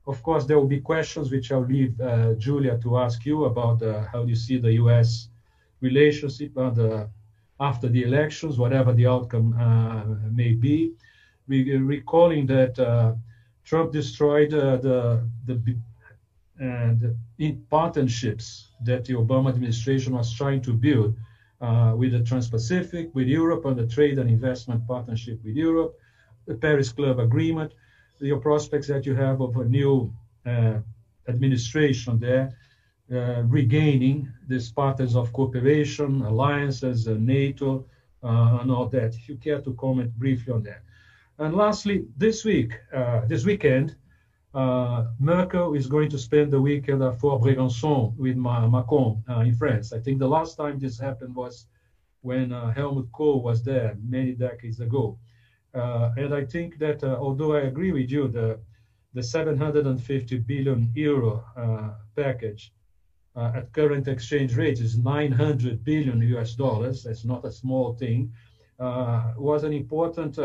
[0.07, 3.83] Of course, there will be questions which I'll leave uh, Julia to ask you about
[3.83, 5.29] uh, how you see the U.S.
[5.79, 7.09] relationship the,
[7.59, 10.93] after the elections, whatever the outcome uh, may be.
[11.47, 13.13] Re- recalling that uh,
[13.63, 15.77] Trump destroyed the the
[16.59, 21.15] and in partnerships that the Obama administration was trying to build
[21.59, 25.97] uh, with the Trans-Pacific, with Europe, and the trade and investment partnership with Europe,
[26.45, 27.73] the Paris Club Agreement,
[28.21, 30.13] the prospects that you have of a new
[30.45, 30.79] uh,
[31.27, 32.55] administration there,
[33.11, 37.85] uh, regaining these patterns of cooperation, alliances, uh, NATO,
[38.23, 39.15] and all that.
[39.15, 40.83] If you care to comment briefly on that.
[41.39, 42.71] And lastly, this week,
[43.27, 43.95] this weekend,
[44.53, 49.55] uh, Merkel is going to spend the weekend at Fort Brégançon with Macron uh, in
[49.55, 49.93] France.
[49.93, 51.67] I think the last time this happened was
[52.21, 55.17] when uh, Helmut Kohl was there many decades ago.
[55.73, 58.59] Uh, and I think that uh, although I agree with you, the
[59.13, 62.73] the 750 billion euro uh, package
[63.35, 67.03] at current exchange rates is 900 billion US dollars.
[67.03, 68.31] That's not a small thing.
[68.79, 70.37] was an important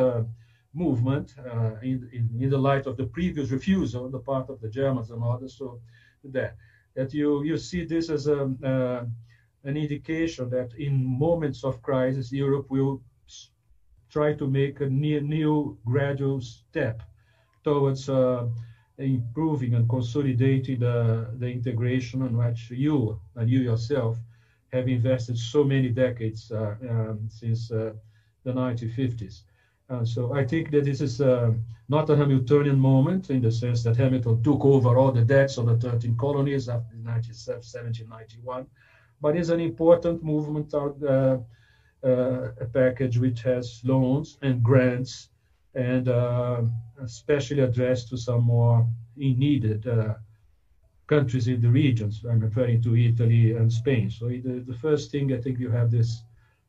[0.77, 4.61] movement uh, in, in, in, the light of the previous refusal on the part of
[4.61, 5.57] the Germans and others.
[5.57, 5.81] So
[6.25, 6.57] that
[6.95, 9.05] that you you see this as a uh,
[9.65, 13.03] an indication that in moments of crisis, Europe will
[14.11, 17.03] try to make a new, new gradual step
[17.65, 18.47] towards uh,
[18.99, 24.17] improving and consolidating the, the integration in which you and you yourself
[24.73, 27.93] have invested so many decades uh, um, since uh,
[28.45, 29.43] the 1950s.
[29.89, 31.53] Uh, so I think that this is uh,
[31.89, 35.67] not a Hamiltonian moment in the sense that Hamilton took over all the debts of
[35.67, 38.67] the 13 colonies after 1791,
[39.21, 41.39] but it's an important movement out, uh,
[42.03, 45.31] a package which has loans and grants
[45.75, 46.63] and uh,
[47.03, 50.15] especially addressed to some more needed uh,
[51.07, 52.25] countries in the regions.
[52.29, 54.11] I'm referring to Italy and Spain.
[54.11, 56.23] So the, the first thing I think you have this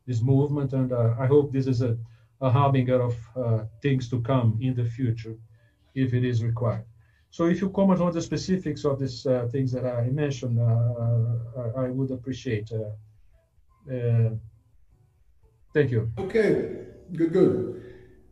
[0.06, 1.98] this movement, and I hope this is a
[2.40, 5.36] a harbinger of uh, things to come in the future
[5.94, 6.84] if it is required.
[7.30, 11.70] So if you comment on the specifics of these uh, things that I mentioned, uh,
[11.76, 12.70] I would appreciate.
[15.72, 16.10] Thank you.
[16.18, 17.82] Okay, good, good.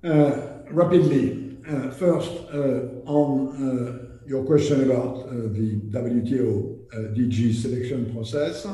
[0.04, 6.76] Uh, rapidly, uh, first uh, on your question about the WTO
[7.14, 8.66] DG selection process,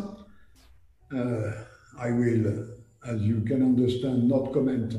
[1.98, 2.68] I will,
[3.06, 4.96] as you can understand, not comment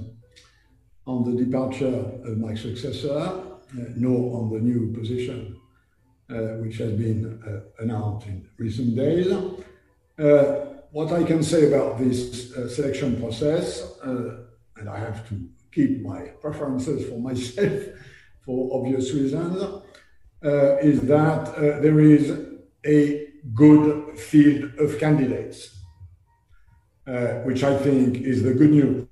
[1.06, 3.41] on the departure of my successor, uh,
[3.95, 5.60] nor on the new position
[6.30, 9.28] uh, which has been uh, announced in recent days.
[10.93, 17.10] What I can say about this selection process, and I have to keep my preferences
[17.10, 17.73] for myself
[18.45, 19.62] for obvious reasons,
[20.45, 22.38] uh, is that uh, there is
[22.86, 25.75] a good field of candidates,
[27.08, 29.08] uh, which I think is the good news.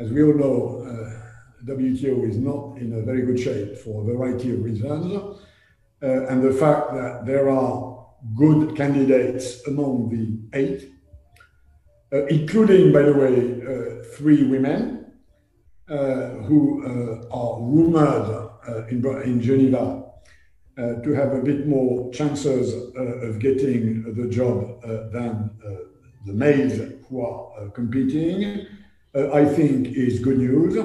[0.00, 4.04] As we all know, uh, WTO is not in a very good shape for a
[4.12, 5.38] variety of reasons.
[6.02, 7.93] Uh, and the fact that there are
[8.36, 10.90] good candidates among the eight,
[12.12, 15.12] uh, including, by the way, uh, three women
[15.88, 18.50] uh, who uh, are rumored
[18.90, 20.00] in, in Geneva
[20.76, 24.80] to have a bit more chances of getting the job
[25.12, 25.50] than
[26.26, 28.66] the males who are competing
[29.16, 30.76] uh, I think is good news.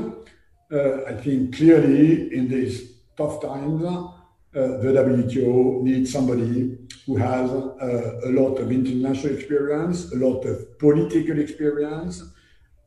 [0.72, 4.12] Uh, I think clearly in these tough times, uh,
[4.54, 11.40] the WTO needs somebody who has a lot of international experience, a lot of political
[11.40, 12.24] experience,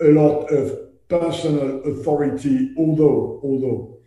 [0.01, 3.99] a lot of personal authority, although, although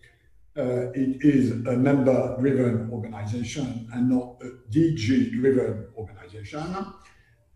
[0.57, 6.63] uh, it is a member driven organization and not a DG driven organization.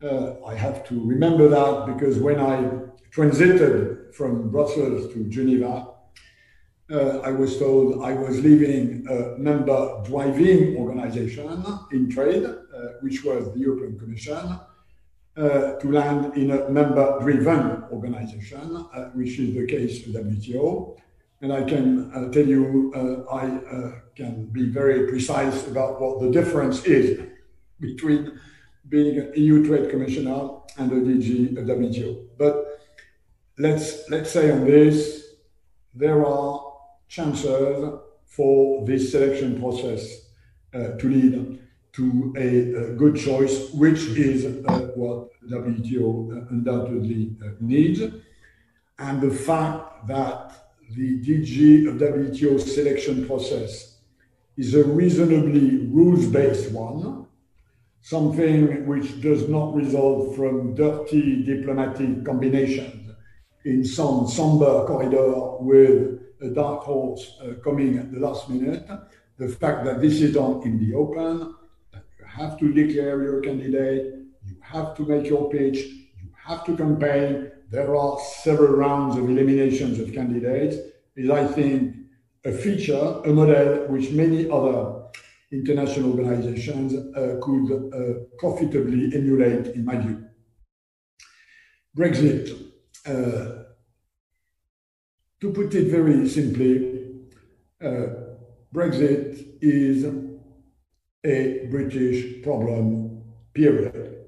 [0.02, 2.70] Uh, I have to remember that because when I
[3.10, 5.88] transited from Brussels to Geneva,
[6.92, 12.56] uh, I was told I was leaving a member driving organization in trade, uh,
[13.02, 14.60] which was the European Commission,
[15.38, 20.98] uh, to land in a member driven organization, uh, which is the case with WTO.
[21.42, 23.46] and I can uh, tell you uh, I
[24.16, 27.22] can be very precise about what the difference is
[27.80, 28.38] between
[28.90, 32.28] being an EU Trade Commissioner and a DG of WTO.
[32.38, 32.56] But
[33.58, 35.36] let's let's say on this,
[35.94, 36.69] there are
[37.10, 40.30] chances for this selection process
[40.74, 41.60] uh, to lead
[41.92, 48.02] to a, a, good choice, which is uh, what WTO undoubtedly uh, needs.
[49.00, 50.52] And the fact that
[50.92, 53.98] the DG of WTO selection process
[54.56, 57.26] is a reasonably rules-based one,
[58.02, 63.12] something which does not result from dirty diplomatic combinations
[63.66, 68.88] in some somber corridor with dark horse uh, coming at the last minute.
[69.38, 71.56] The fact that this is done in the open,
[71.92, 74.16] that you have to declare your candidate,
[74.46, 77.52] you have to make your pitch, you have to campaign.
[77.70, 80.78] There are several rounds of eliminations of candidates.
[81.16, 81.96] Is I think
[82.46, 85.04] a feature, a model which many other
[85.52, 90.24] international organizations uh, could uh, profitably emulate, in my view.
[91.98, 92.72] Brexit.
[93.06, 93.59] Uh,
[95.42, 97.00] to put it very simply,
[97.82, 98.08] uh,
[98.74, 100.06] Brexit is
[101.26, 103.24] a British problem,
[103.54, 104.28] period.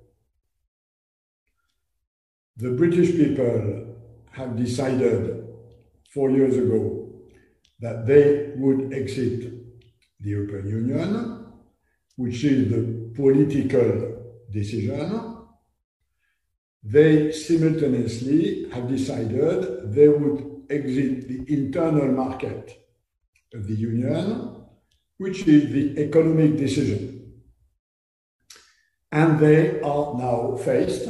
[2.57, 3.95] The British people
[4.31, 5.47] have decided
[6.13, 7.09] four years ago
[7.79, 9.51] that they would exit
[10.19, 11.45] the European Union,
[12.15, 15.37] which is the political decision.
[16.83, 22.77] They simultaneously have decided they would exit the internal market
[23.53, 24.65] of the Union,
[25.17, 27.33] which is the economic decision.
[29.11, 31.09] And they are now faced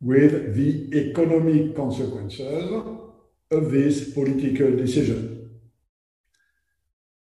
[0.00, 2.72] with the economic consequences
[3.50, 5.50] of this political decision.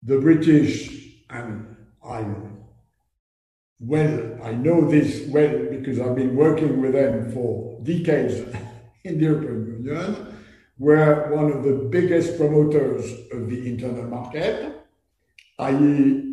[0.02, 2.58] The British, and I'm
[3.80, 8.34] well, I know this well because I've been working with them for decades
[9.04, 10.37] in the European Union,
[10.78, 14.86] were one of the biggest promoters of the internal market,
[15.58, 16.24] i.e.,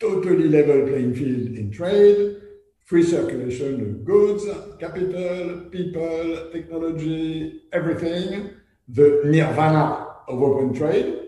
[0.00, 2.36] totally level playing field in trade,
[2.84, 4.44] free circulation of goods,
[4.80, 8.50] capital, people, technology, everything,
[8.88, 11.18] the nirvana of open trade.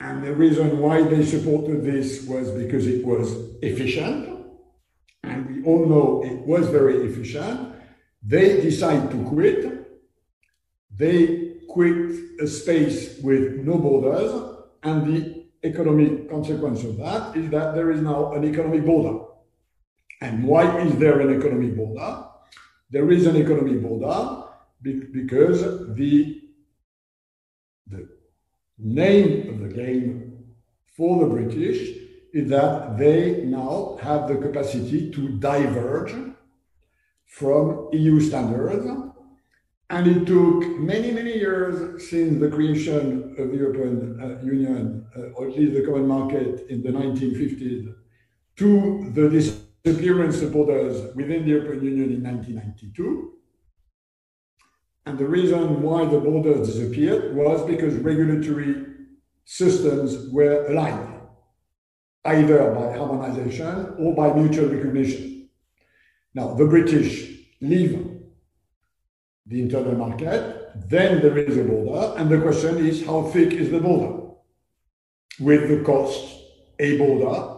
[0.00, 4.46] And the reason why they supported this was because it was efficient.
[5.24, 7.74] And we all know it was very efficient.
[8.22, 9.77] They decided to quit
[10.98, 14.32] they quit a space with no borders,
[14.82, 19.24] and the economic consequence of that is that there is now an economic border.
[20.20, 22.24] And why is there an economic border?
[22.90, 24.44] There is an economic border
[24.82, 25.60] because
[25.94, 26.42] the,
[27.86, 28.08] the
[28.78, 30.46] name of the game
[30.96, 31.96] for the British
[32.32, 36.14] is that they now have the capacity to diverge
[37.26, 39.07] from EU standards
[39.90, 45.32] and it took many, many years since the creation of the European uh, Union, uh,
[45.34, 47.94] or at least the common market in the 1950s,
[48.56, 53.32] to the disappearance of borders within the European Union in 1992.
[55.06, 58.84] And the reason why the borders disappeared was because regulatory
[59.46, 61.14] systems were aligned,
[62.26, 65.48] either by harmonization or by mutual recognition.
[66.34, 68.07] Now, the British leave
[69.48, 73.70] the internal market, then there is a border, and the question is how thick is
[73.70, 74.24] the border?
[75.40, 76.42] With the cost
[76.78, 77.56] a border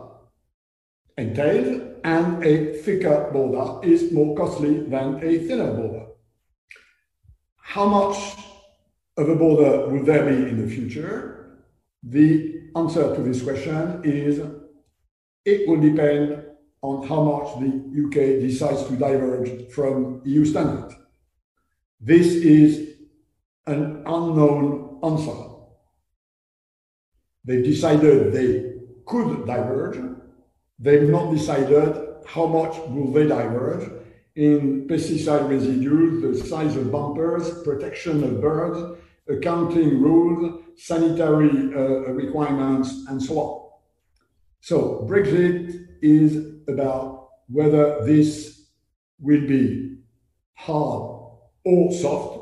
[1.18, 6.07] entails, and a thicker border is more costly than a thinner border.
[7.57, 8.36] How much
[9.16, 11.59] of a border will there be in the future?
[12.03, 14.41] The answer to this question is
[15.45, 16.43] it will depend
[16.82, 17.68] on how much the
[18.05, 20.95] UK decides to diverge from EU standards.
[22.01, 22.96] This is
[23.66, 25.36] an unknown answer.
[27.44, 28.72] They decided they
[29.05, 29.98] could diverge.
[30.78, 31.94] They've not decided
[32.26, 33.90] how much will they diverge
[34.34, 38.98] in pesticide residues, the size of bumpers, protection of birds,
[39.28, 43.70] accounting rules, sanitary uh, requirements, and so on.
[44.61, 48.68] So Brexit is about whether this
[49.18, 49.98] will be
[50.55, 51.19] hard
[51.64, 52.38] or soft.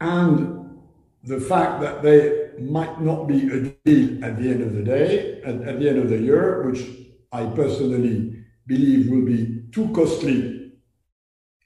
[0.00, 0.78] And
[1.24, 5.40] the fact that they might not be a deal at the end of the day,
[5.42, 6.82] at, at the end of the year, which
[7.32, 10.72] I personally believe will be too costly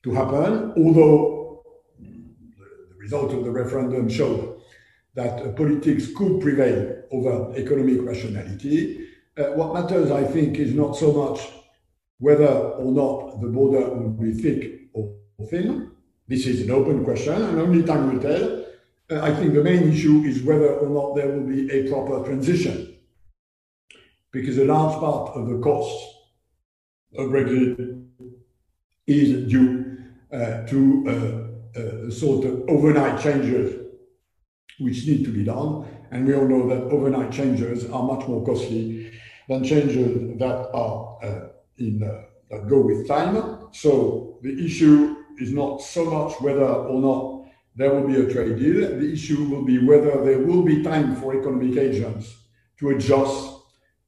[0.03, 1.63] to happen, although
[1.99, 4.61] the result of the referendum showed
[5.15, 9.07] that politics could prevail over economic rationality.
[9.37, 11.49] Uh, what matters, I think, is not so much
[12.19, 15.91] whether or not the border will be thick or thin.
[16.27, 18.65] This is an open question, and only time will tell.
[19.11, 22.25] Uh, I think the main issue is whether or not there will be a proper
[22.25, 22.97] transition,
[24.31, 25.95] because a large part of the cost
[27.17, 28.07] of Brexit
[29.07, 29.97] is due
[30.33, 33.81] uh, to uh, uh, sort of overnight changes
[34.81, 35.87] which need to be done.
[36.11, 39.13] And we all know that overnight changes are much more costly
[39.49, 43.69] than changes that are uh, in uh, that go with time.
[43.73, 47.45] So the issue is not so much whether or not
[47.77, 48.81] there will be a trade deal.
[48.99, 52.37] The issue will be whether there will be time for economic agents
[52.79, 53.55] to adjust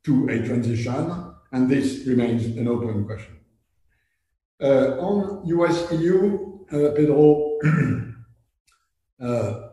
[0.04, 3.36] to a transition, and this remains an open question.
[4.62, 7.58] Uh, on US EU, uh, Pedro,
[9.20, 9.68] uh,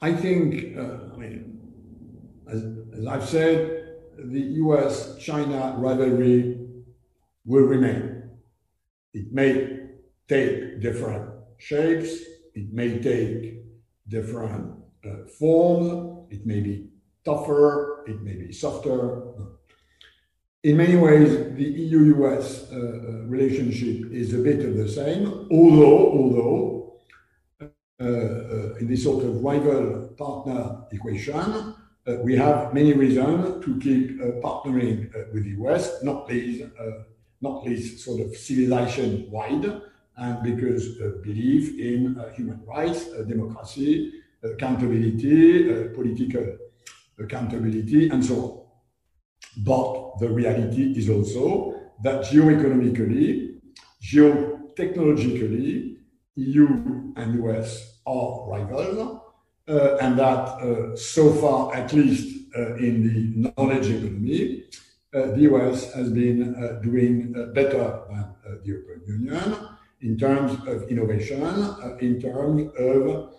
[0.00, 1.60] I think, uh, I mean,
[2.48, 2.62] as,
[2.98, 6.60] as I've said, the US China rivalry
[7.44, 8.13] will remain.
[9.14, 9.78] It may
[10.28, 12.10] take different shapes,
[12.54, 13.62] it may take
[14.08, 16.88] different uh, forms, it may be
[17.24, 19.22] tougher, it may be softer.
[20.62, 22.80] In many ways, the EU-US uh, uh,
[23.26, 26.74] relationship is a bit of the same, although, although
[27.60, 33.78] uh, uh, in this sort of rival partner equation, uh, we have many reasons to
[33.78, 36.64] keep partnering with the US, not least,
[37.40, 39.80] not least sort of civilization-wide,
[40.16, 44.12] and because uh, belief in uh, human rights, uh, democracy,
[44.42, 46.56] accountability, political
[47.18, 48.60] accountability, and so on.
[49.64, 53.60] But the reality is also that geoeconomically,
[54.02, 55.96] geotechnologically,
[56.36, 56.66] EU
[57.16, 59.20] and US are rivals,
[59.68, 64.64] uh, and that uh, so far, at least uh, in the knowledge economy,
[65.14, 69.54] Uh, the US has been uh, doing uh, better than the European Union
[70.00, 73.32] in terms of innovation, uh, in terms of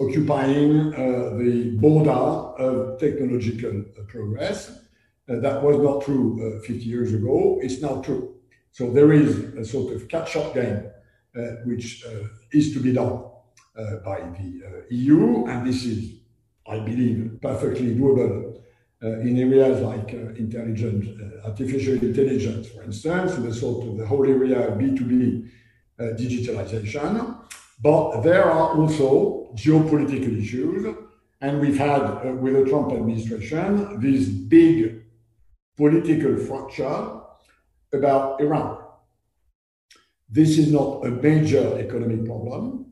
[0.00, 4.70] occupying uh, the border of technological progress.
[5.28, 7.58] Uh, that was not true 50 years ago.
[7.62, 8.36] It's now true.
[8.72, 10.90] So there is a sort of catch-up game
[11.66, 12.04] which
[12.52, 13.22] is to be done
[14.02, 16.14] by the EU, and this is,
[16.66, 18.47] I believe, perfectly doable uh,
[19.00, 24.26] in areas like uh, intelligent, uh, artificial intelligence, for instance, the sort of the whole
[24.26, 25.48] area of B2B
[26.00, 27.38] uh, digitalization.
[27.80, 30.94] But there are also geopolitical issues.
[31.40, 35.04] And we've had, uh, with the Trump administration, this big
[35.76, 37.20] political fracture
[37.92, 38.78] about Iran.
[40.28, 42.86] This is not a major economic problem,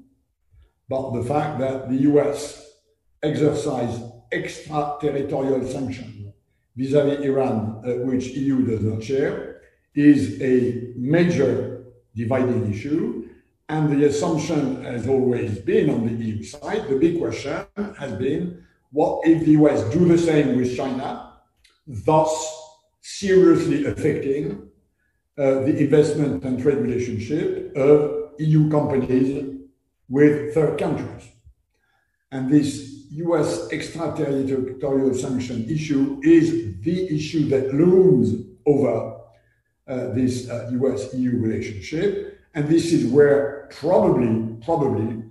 [0.88, 2.64] but the fact that the US
[3.22, 4.02] exercised
[4.32, 6.32] extraterritorial sanctions
[6.76, 9.62] vis-à-vis Iran, uh, which EU does not share,
[9.94, 13.28] is a major dividing issue.
[13.68, 17.64] And the assumption has always been on the EU side, the big question
[17.98, 18.62] has been
[18.92, 21.32] what if the US do the same with China,
[21.86, 22.30] thus
[23.00, 24.68] seriously affecting
[25.38, 29.44] uh, the investment and trade relationship of EU companies
[30.08, 31.28] with third countries.
[32.30, 39.16] And this US extraterritorial sanction issue is the issue that looms over
[39.88, 42.40] uh, this uh, US-EU relationship.
[42.54, 45.22] And this is where probably, probably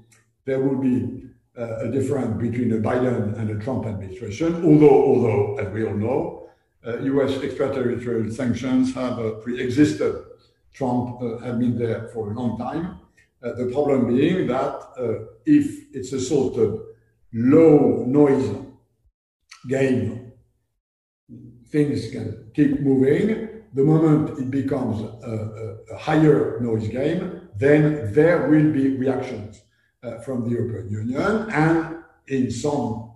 [0.45, 5.57] there will be uh, a difference between the Biden and the Trump administration, although, although,
[5.57, 6.49] as we all know,
[6.85, 10.23] US extraterritorial sanctions have pre-existed.
[10.73, 12.99] Trump had been there for a long time.
[13.41, 14.75] the problem being that
[15.45, 16.81] if it's a sort of
[17.35, 18.49] low noise
[19.67, 20.31] game,
[21.67, 23.49] things can keep moving.
[23.73, 29.61] The moment it becomes a, a, higher noise game, then there will be reactions
[30.01, 31.49] uh, from the European Union.
[31.51, 33.11] And in some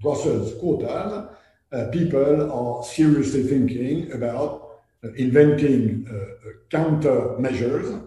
[0.00, 1.28] Brussels quarters,
[1.72, 4.68] uh, people are seriously thinking about
[5.02, 8.06] uh, inventing uh, uh, countermeasures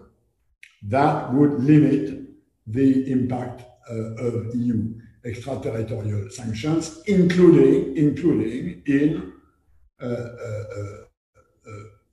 [0.84, 2.20] that would limit
[2.66, 4.94] the impact uh, of EU
[5.24, 9.32] extraterritorial sanctions, including, including in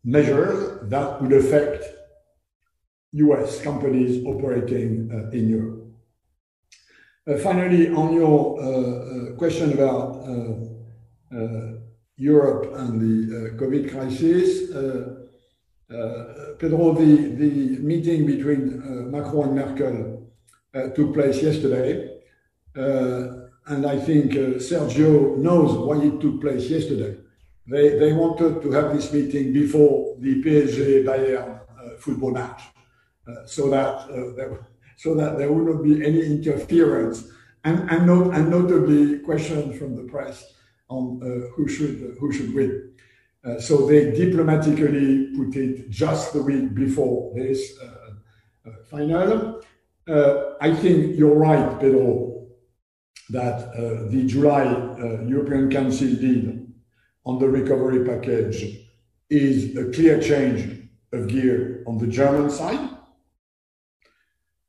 [0.04, 1.86] measures that would affect
[3.12, 5.80] US companies operating uh, in Europe.
[7.28, 11.74] Uh, finally, on your uh, uh question about uh, uh,
[12.18, 14.70] Europe and the COVID crisis,
[16.60, 20.32] Pedro, the, the meeting between Macron and Merkel
[20.76, 22.09] uh, took place yesterday.
[22.80, 27.18] Uh, and I think uh, Sergio knows why it took place yesterday.
[27.68, 31.60] They, they wanted to have this meeting before the PSG Bayern
[32.00, 32.64] football match
[33.46, 34.68] so that there,
[34.98, 37.30] so that there would not be any interference
[37.64, 40.54] and, and, not, and notably questions from the press
[40.90, 42.92] on uh, who should who should win.
[43.46, 49.62] Uh, so they diplomatically put it just the week before this uh, final.
[50.62, 52.39] I think you're right, Pedro,
[53.30, 53.74] that
[54.12, 54.64] the July
[55.26, 56.74] European Council did
[57.26, 58.80] on the recovery package
[59.30, 62.90] is a clear change of gear on the German side.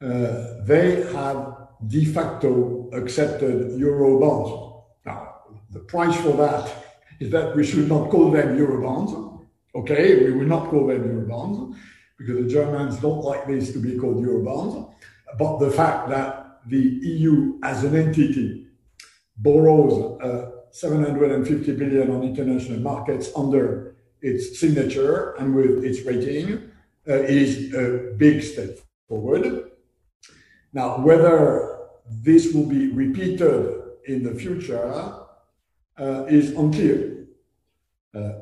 [0.03, 4.51] Uh, they have de facto accepted euro bonds.
[5.05, 5.35] Now,
[5.71, 6.73] the price for that
[7.21, 9.13] is that we should not call them euro bonds.
[9.75, 11.79] Okay, we will not call them euro bonds
[12.19, 14.95] because the Germans don't like this to be called euro bonds.
[15.39, 18.67] But the fact that the EU as an entity
[19.37, 26.71] borrows uh, 750 billion on international markets under its signature and with its rating
[27.09, 29.71] uh, is a big step forward.
[30.73, 35.21] Now, whether this will be repeated in the future
[35.99, 37.27] uh, is unclear.
[38.15, 38.33] Uh,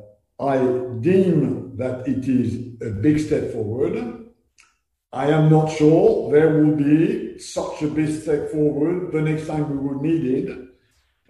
[0.40, 0.58] I
[1.00, 4.27] deem that it is a big step forward.
[5.12, 9.70] I am not sure there will be such a big step forward the next time
[9.70, 10.58] we will need it.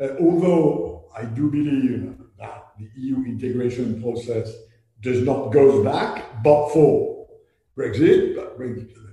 [0.01, 4.53] Uh, although I do believe that the EU integration process
[5.01, 7.29] does not go back, but for
[7.76, 8.59] Brexit, but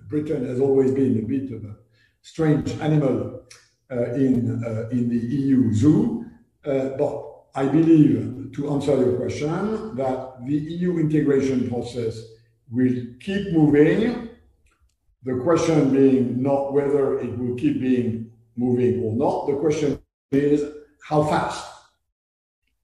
[0.08, 1.76] Britain has always been a bit of a
[2.24, 3.42] strange animal
[3.92, 6.26] uh, in, uh, in the EU zoo.
[6.66, 12.20] Uh, but I believe, to answer your question, that the EU integration process
[12.72, 14.30] will keep moving.
[15.26, 19.48] The question being not whether it will keep being moving or not.
[19.48, 20.00] The question
[20.32, 20.64] is
[21.02, 21.66] how fast.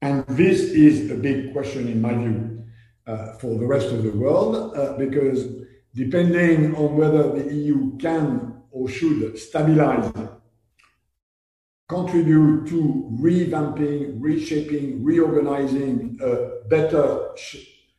[0.02, 2.64] And this is a big question in my view
[3.06, 5.48] uh, for the rest of the world, uh, because
[5.94, 10.12] depending on whether the EU can or should stabilize,
[11.88, 17.36] contribute to revamping, reshaping, reorganizing a better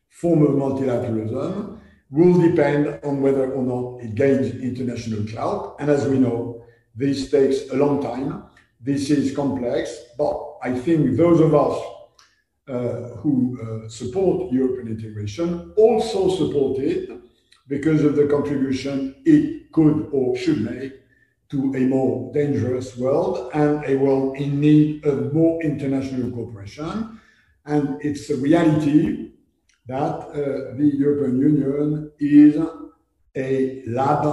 [0.08, 1.78] form of multilateralism
[2.12, 5.76] will depend on whether or not it gains international clout.
[5.80, 6.62] And as we know,
[6.94, 8.44] this takes a long time.
[8.80, 11.82] This is complex, but I think those of us
[12.68, 17.10] uh, who uh, support European integration also support it
[17.66, 20.92] because of the contribution it could or should make
[21.48, 27.18] to a more dangerous world and a world in need of more international cooperation.
[27.64, 29.31] And it's a reality
[29.86, 32.56] that uh, the European Union is
[33.36, 34.24] a lab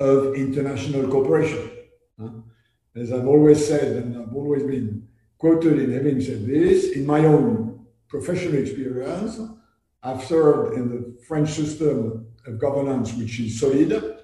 [0.00, 1.70] of international cooperation.
[2.94, 5.06] As I've always said, and I've always been
[5.38, 9.38] quoted in having said this, in my own professional experience,
[10.02, 14.20] I've served in the French system of governance, which is solid.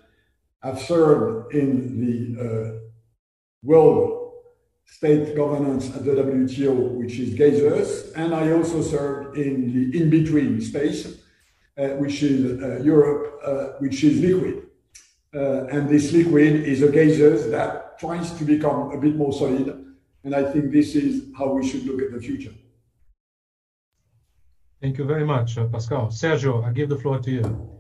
[0.62, 2.78] I've served in the uh,
[3.62, 4.21] world
[4.86, 10.60] state governance at the WTO, which is gaseous, and I also served in the in-between
[10.60, 11.18] space,
[11.78, 14.66] uh, which is uh, Europe, uh, which is liquid.
[15.34, 19.66] Uh, and this liquid is a gaseous that tries to become a bit more solid,
[20.24, 22.52] and I think this is how we should look at the future.
[24.80, 26.08] Thank you very much, uh, Pascal.
[26.08, 27.71] Sergio, I give the floor to you.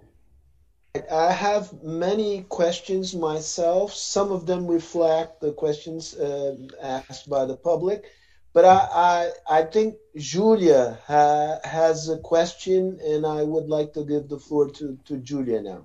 [1.10, 3.94] I have many questions myself.
[3.94, 8.04] Some of them reflect the questions uh, asked by the public,
[8.52, 9.30] but I I,
[9.60, 14.68] I think Julia ha, has a question, and I would like to give the floor
[14.78, 15.84] to to Julia now.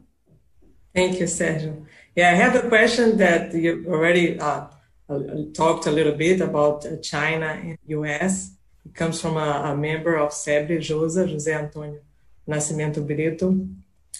[0.93, 1.86] Thank you, Sergio.
[2.14, 4.68] Yeah, I have a question that you already uh,
[5.53, 8.51] talked a little bit about uh, China and U.S.
[8.86, 12.01] It comes from a, a member of CEBRI, JOSA, José Antônio
[12.45, 13.55] Nascimento Brito.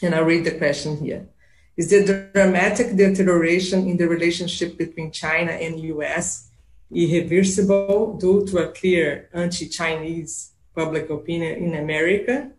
[0.02, 1.28] And I read the question here.
[1.76, 6.50] Is the dramatic deterioration in the relationship between China and US
[6.92, 12.52] irreversible due to a clear anti-Chinese public opinion in America?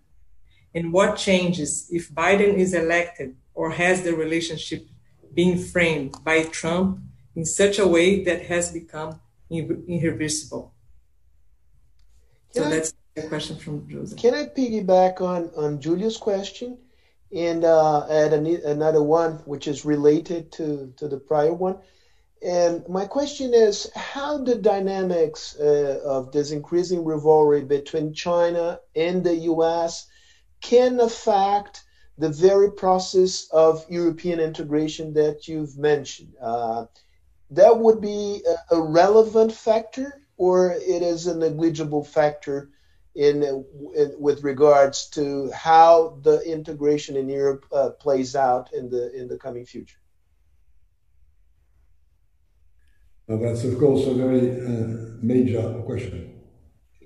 [0.75, 4.87] And what changes if Biden is elected or has the relationship
[5.35, 7.01] been framed by Trump
[7.35, 9.21] in such a way that has become
[9.51, 10.73] irreversible?
[12.53, 14.19] So can that's I, a question from Joseph.
[14.19, 16.79] Can I piggyback on, on Julia's question
[17.35, 21.79] and uh, add an, another one which is related to, to the prior one?
[22.43, 29.25] And my question is how the dynamics uh, of this increasing rivalry between China and
[29.25, 30.07] the US
[30.61, 31.85] can affect
[32.17, 36.35] the very process of European integration that you've mentioned.
[36.41, 36.87] Uh,
[37.51, 42.71] that would be a, a, relevant factor, or it is a negligible factor
[43.19, 43.43] in,
[43.97, 49.27] in with regards to how the integration in Europe uh, plays out in the in
[49.29, 50.01] the coming future.
[53.27, 54.87] That's of course a very uh,
[55.21, 56.41] major question.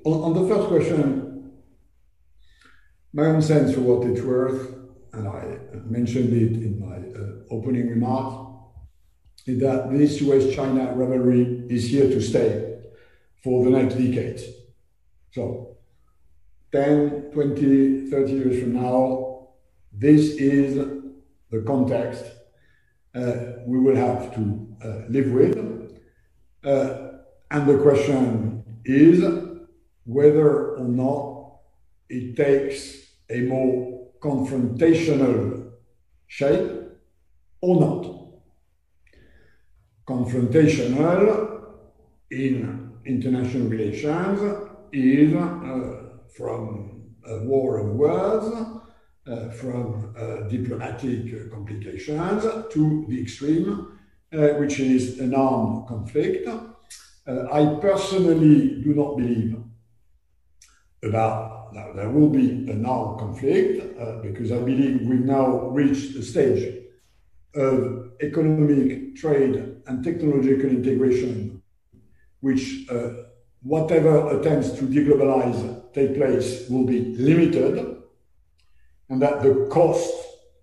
[0.05, 0.99] On, on the first question,
[3.13, 4.83] my own sense for what it's worth
[5.13, 8.49] and I mentioned it in my uh, opening remarks,
[9.47, 12.79] is that this US China rivalry is here to stay
[13.43, 14.41] for the next decade.
[15.33, 15.72] So,
[16.73, 19.49] 10, 20, 30 years from now,
[19.93, 20.77] this is
[21.51, 22.25] the context
[23.15, 23.35] uh,
[23.67, 26.01] we will have to uh, live with.
[26.65, 27.09] Uh,
[27.51, 29.23] and the question is
[30.05, 31.59] whether or not
[32.09, 35.73] it takes a more confrontational
[36.27, 36.71] shape
[37.61, 38.17] or not.
[40.07, 41.65] Confrontational
[42.31, 44.41] in international relations
[44.93, 46.02] is uh,
[46.37, 48.47] from a war of words,
[49.25, 53.99] uh, from uh, diplomatic complications to the extreme,
[54.33, 56.49] uh, which is an armed conflict.
[57.29, 59.57] I personally do not believe
[61.05, 61.53] about
[61.95, 66.83] there will be an armed conflict uh, because I believe we've now reached a stage
[67.55, 71.63] of economic, trade, and technological integration,
[72.41, 73.11] which, uh,
[73.63, 77.97] whatever attempts to deglobalize take place, will be limited,
[79.09, 80.13] and that the cost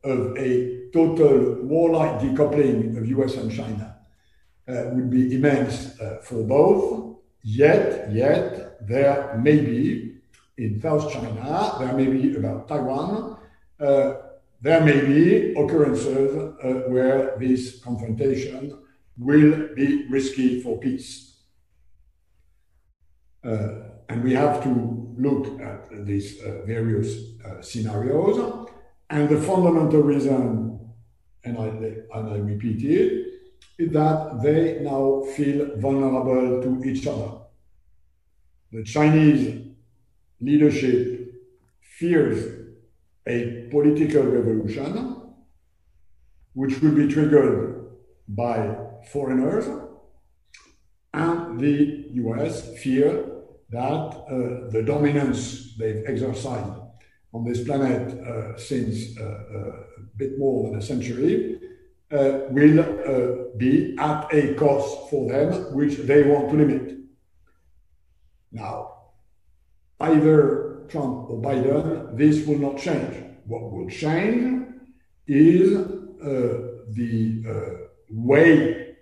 [0.04, 3.97] of a total warlike decoupling of US and China
[4.68, 7.18] uh, would be immense uh, for both.
[7.43, 10.16] Yet, yet, there may be
[10.58, 13.38] in South China, there may be about Taiwan,
[13.80, 14.14] uh,
[14.62, 18.78] there may be occurrences uh, where this confrontation
[19.18, 21.28] will be risky for peace.
[23.44, 23.68] Uh,
[24.10, 28.68] and we have to look at these uh, various uh, scenarios.
[29.10, 30.80] And the fundamental reason,
[31.44, 31.68] and I,
[32.18, 33.28] and I repeat it,
[33.78, 37.32] is that they now feel vulnerable to each other.
[38.72, 39.68] The Chinese
[40.40, 41.34] leadership
[41.82, 42.68] fears
[43.28, 45.16] a political revolution
[46.54, 47.88] which will be triggered
[48.28, 48.76] by
[49.12, 49.66] foreigners,
[51.14, 53.26] and the US fear
[53.70, 56.74] that uh, the dominance they've exercised
[57.34, 61.60] on this planet uh, since uh, a bit more than a century
[62.12, 66.97] will be at a cost for them, which they want to limit.
[68.51, 68.93] Now,
[69.99, 73.16] either Trump or Biden, this will not change.
[73.45, 74.74] What will change
[75.28, 78.95] is uh, the uh, way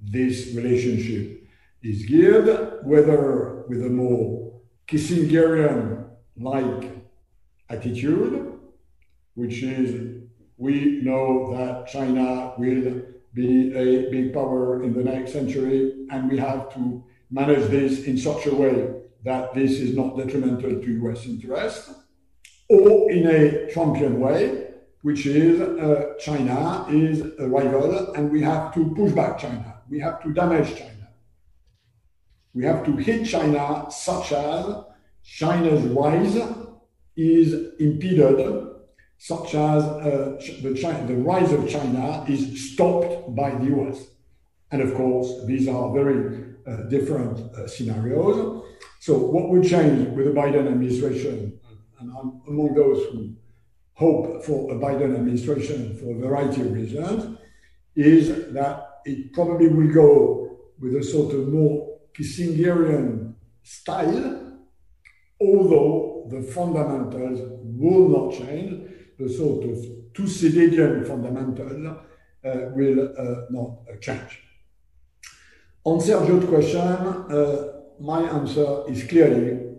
[0.00, 1.39] this relationship
[1.82, 6.90] is geared, whether with a more Kissingerian like
[7.68, 8.58] attitude,
[9.34, 10.20] which is
[10.56, 13.02] we know that China will
[13.32, 18.18] be a big power in the next century, and we have to manage this in
[18.18, 18.92] such a way
[19.24, 21.90] that this is not detrimental to US interest,
[22.68, 24.70] or in a Trumpian way,
[25.02, 29.76] which is uh, China is a rival and we have to push back China.
[29.88, 30.99] We have to damage China.
[32.54, 34.74] We have to hit China such as
[35.22, 36.36] China's rise
[37.16, 38.66] is impeded,
[39.18, 44.06] such as uh, the, China, the rise of China is stopped by the US.
[44.72, 48.64] And of course, these are very uh, different uh, scenarios.
[49.00, 51.58] So what would change with the Biden administration,
[51.98, 53.34] and I'm among those who
[53.94, 57.38] hope for a Biden administration for a variety of reasons,
[57.94, 64.58] is that it probably will go with a sort of more Kissingerian style,
[65.40, 68.88] although the fundamentals will not change.
[69.18, 69.76] The sort of
[70.14, 71.88] Thucydidean fundamental
[72.44, 74.42] uh, will uh, not uh, change.
[75.84, 79.70] On Sergio's question, uh, my answer is clearly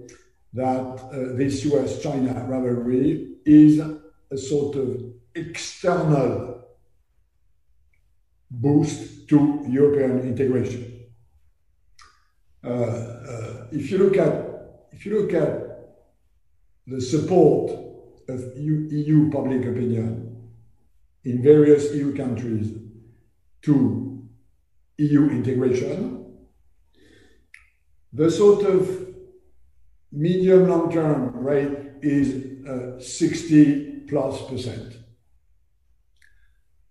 [0.54, 5.02] that uh, this US China rivalry is a sort of
[5.34, 6.66] external
[8.50, 10.91] boost to European integration.
[12.64, 14.48] Uh, uh, if you look at
[14.92, 15.72] if you look at
[16.86, 17.72] the support
[18.30, 20.52] of EU, EU public opinion
[21.24, 22.78] in various EU countries
[23.64, 24.28] to
[24.98, 26.38] EU integration,
[28.14, 29.08] the sort of
[30.12, 34.98] medium long term rate is uh, 60 plus percent.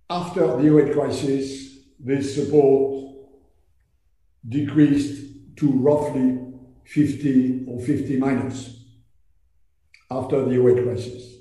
[0.08, 3.14] After the 08 crisis, this support
[4.48, 5.29] decreased
[5.60, 6.38] to roughly
[6.84, 8.84] 50 or 50 minus
[10.10, 11.34] after the 08 crisis.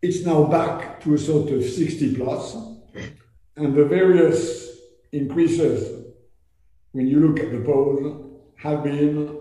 [0.00, 2.56] It's now back to a sort of 60 plus,
[3.56, 4.78] and the various
[5.12, 6.04] increases,
[6.92, 8.24] when you look at the polls,
[8.56, 9.40] have been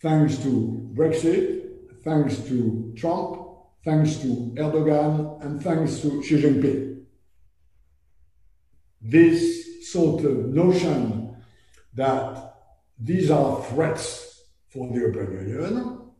[0.00, 3.42] thanks to Brexit, thanks to Trump,
[3.84, 7.04] thanks to Erdogan, and thanks to Xi Jinping.
[9.02, 11.36] This sort of notion
[11.92, 12.53] that
[12.98, 16.10] these are threats for the European Union,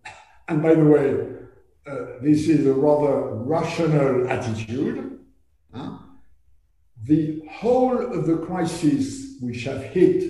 [0.49, 1.35] and by the way,
[1.87, 5.19] uh, this is a rather rational attitude.
[5.73, 5.99] Huh?
[7.03, 10.21] The whole of the crisis which have hit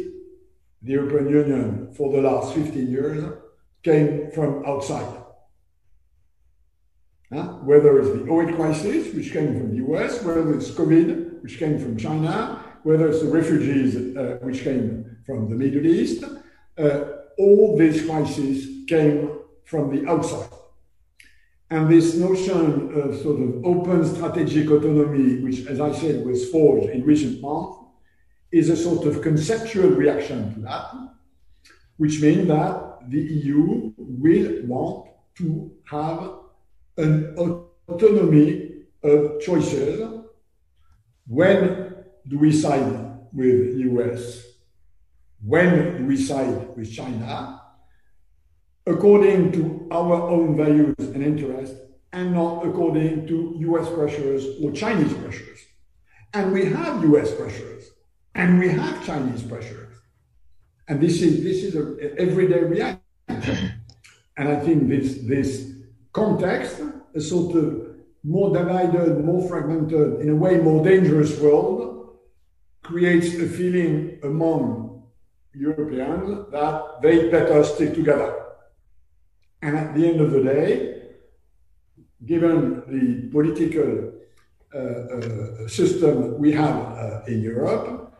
[0.83, 3.25] the European Union for the last 15 years
[3.83, 5.23] came from outside.
[7.33, 7.45] Huh?
[7.63, 11.79] Whether it's the oil crisis, which came from the US, whether it's COVID, which came
[11.79, 16.25] from China, whether it's the refugees, uh, which came from the Middle East,
[16.79, 17.05] uh,
[17.39, 20.49] all these crises came from the outside.
[21.70, 26.91] And this notion of sort of open strategic autonomy, which, as I said, was forged
[26.91, 27.79] in recent months,
[28.53, 30.95] is a sort of conceptual reaction to that,
[31.97, 36.35] which means that the EU will want to have
[36.97, 37.35] an
[37.89, 40.01] autonomy of choices.
[41.27, 41.97] When
[42.29, 44.54] do we side with US?
[45.43, 47.61] When we side with China?
[48.87, 51.76] according to our own values and interests
[52.12, 55.61] and not according to US pressures or Chinese pressures.
[56.32, 57.91] And we have US pressures
[58.35, 59.95] and we have Chinese pressures.
[60.87, 63.01] And this is this is an everyday reality.
[64.37, 65.72] and I think this this
[66.12, 66.80] context,
[67.14, 72.18] a sort of more divided, more fragmented, in a way more dangerous world,
[72.82, 74.94] creates a feeling among
[75.55, 78.45] Europeans that they better stick together
[79.65, 81.03] and at the end of the day,
[82.27, 84.13] given the political
[84.75, 88.13] uh, uh, system we have uh, in Europe,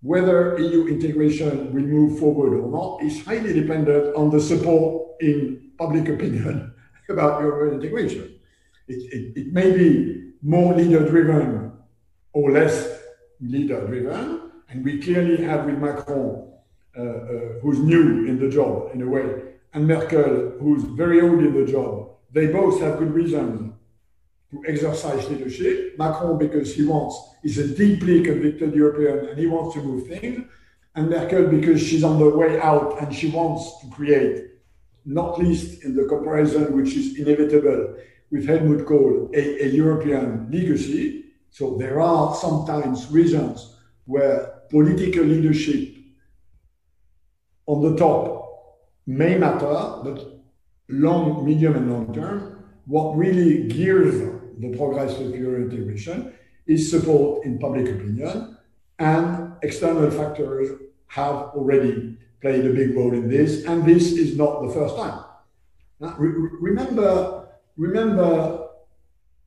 [0.00, 5.72] whether EU integration will move forward or not is highly dependent on the support in
[5.76, 6.72] public opinion
[7.08, 8.38] about European integration.
[8.86, 11.72] It, it, it may be more leader driven
[12.32, 13.02] or less
[13.40, 16.49] leader driven, and we clearly have with Macron,
[16.96, 19.42] Uh, uh, who's new in the job in a way,
[19.74, 23.72] and Merkel, who's very old in the job, they both have good reasons
[24.50, 25.96] to exercise leadership.
[25.96, 30.44] Macron, because he wants, he's a deeply convicted European and he wants to move things.
[30.96, 34.46] And Merkel, because she's on the way out and she wants to create,
[35.04, 37.94] not least in the comparison which is inevitable
[38.32, 41.26] with Helmut Kohl, a, a European legacy.
[41.50, 43.76] So there are sometimes reasons
[44.06, 45.99] where political leadership
[47.66, 48.40] on the top
[49.06, 50.42] may matter, but
[50.88, 54.14] long, medium, and long term, what really gears
[54.58, 56.32] the progress of Euro integration
[56.66, 58.56] is support in public opinion,
[58.98, 64.62] and external factors have already played a big role in this, and this is not
[64.62, 65.24] the first time.
[65.98, 66.30] Now, re
[66.60, 68.68] remember, remember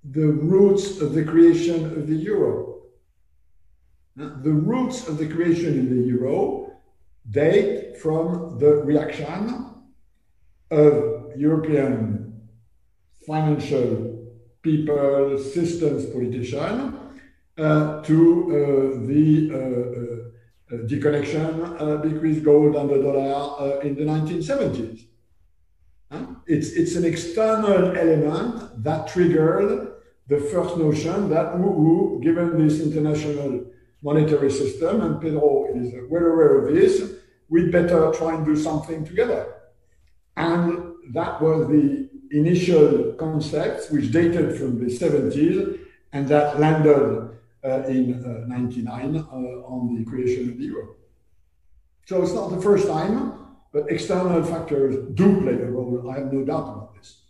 [0.03, 2.81] the roots of the creation of the euro.
[4.15, 6.62] Now, the roots of the creation of the euro
[7.29, 9.65] date from the reaction
[10.71, 12.41] of European
[13.25, 14.13] financial
[14.61, 16.95] people, systems, politicians
[17.57, 18.17] uh, to
[18.49, 25.05] uh, the uh, uh, uh deconnection uh, between gold and the dollar in the 1970s.
[26.45, 29.93] It's, it's an external element that triggered
[30.27, 33.65] the first notion that, ooh, given this international
[34.03, 37.13] monetary system, and Pedro is well aware of this,
[37.49, 39.53] we'd better try and do something together.
[40.35, 45.79] And that was the initial concept, which dated from the 70s,
[46.11, 47.29] and that landed
[47.63, 49.35] uh, in uh, 99 uh,
[49.73, 50.95] on the creation of the euro.
[52.05, 53.39] So it's not the first time,
[53.71, 56.11] but external factors do play a role.
[56.11, 57.21] I have no doubt about this.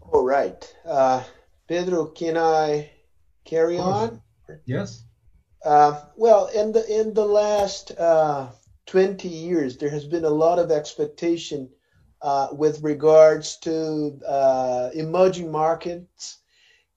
[0.00, 0.76] All right.
[0.84, 1.22] Uh,
[1.68, 2.90] Pedro, can I
[3.44, 4.20] carry on?
[4.64, 5.04] Yes.
[5.64, 8.48] Uh, well, in the in the last uh,
[8.86, 11.68] 20 years, there has been a lot of expectation
[12.22, 16.38] uh, with regards to uh, emerging markets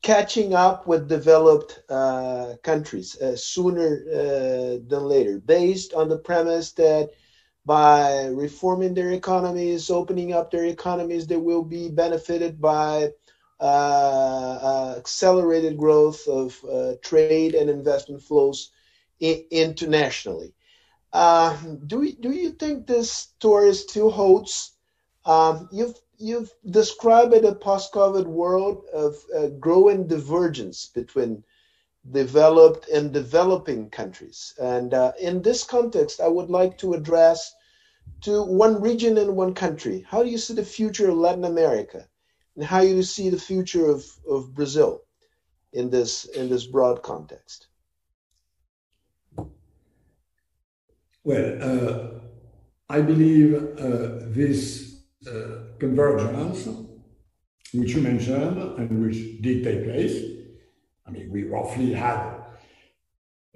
[0.02, 7.10] catching up with developed uh, countries uh, sooner than later, based on the premise that
[7.66, 13.10] by reforming their economies, opening up their economies they will be benefited by
[13.62, 18.62] accelerated growth of uh, trade and investment flows
[19.22, 20.54] I- internationally.
[21.12, 24.76] Uh, do, do you think this story still holds?
[25.26, 31.44] Um, you've, you've described a post COVID world of uh, growing divergence between
[32.10, 34.54] developed and developing countries.
[34.60, 37.54] And uh, in this context, I would like to address
[38.22, 40.06] to one region and one country.
[40.10, 42.08] How do you see the future of Latin America,
[42.56, 45.02] and how you see the future of, of Brazil
[45.74, 47.68] in this in this broad context?
[51.24, 52.20] Well, uh,
[52.90, 56.68] I believe uh, this uh, convergence,
[57.74, 60.24] which you mentioned and which did take place,
[61.08, 62.18] I mean, we roughly had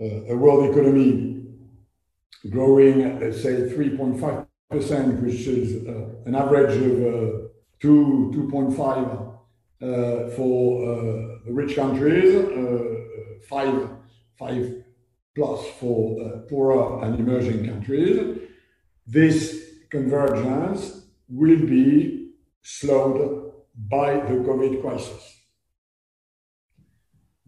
[0.02, 1.46] uh, a world economy
[2.50, 7.49] growing, let's say, 3.5%, which is uh, an average of
[7.80, 8.78] 2, 2.5
[9.82, 12.84] uh, for uh, rich countries, uh,
[13.48, 13.90] 5,
[14.38, 14.84] 5
[15.36, 18.40] plus for poorer and emerging countries.
[19.08, 25.40] This convergence will be slowed by the COVID crisis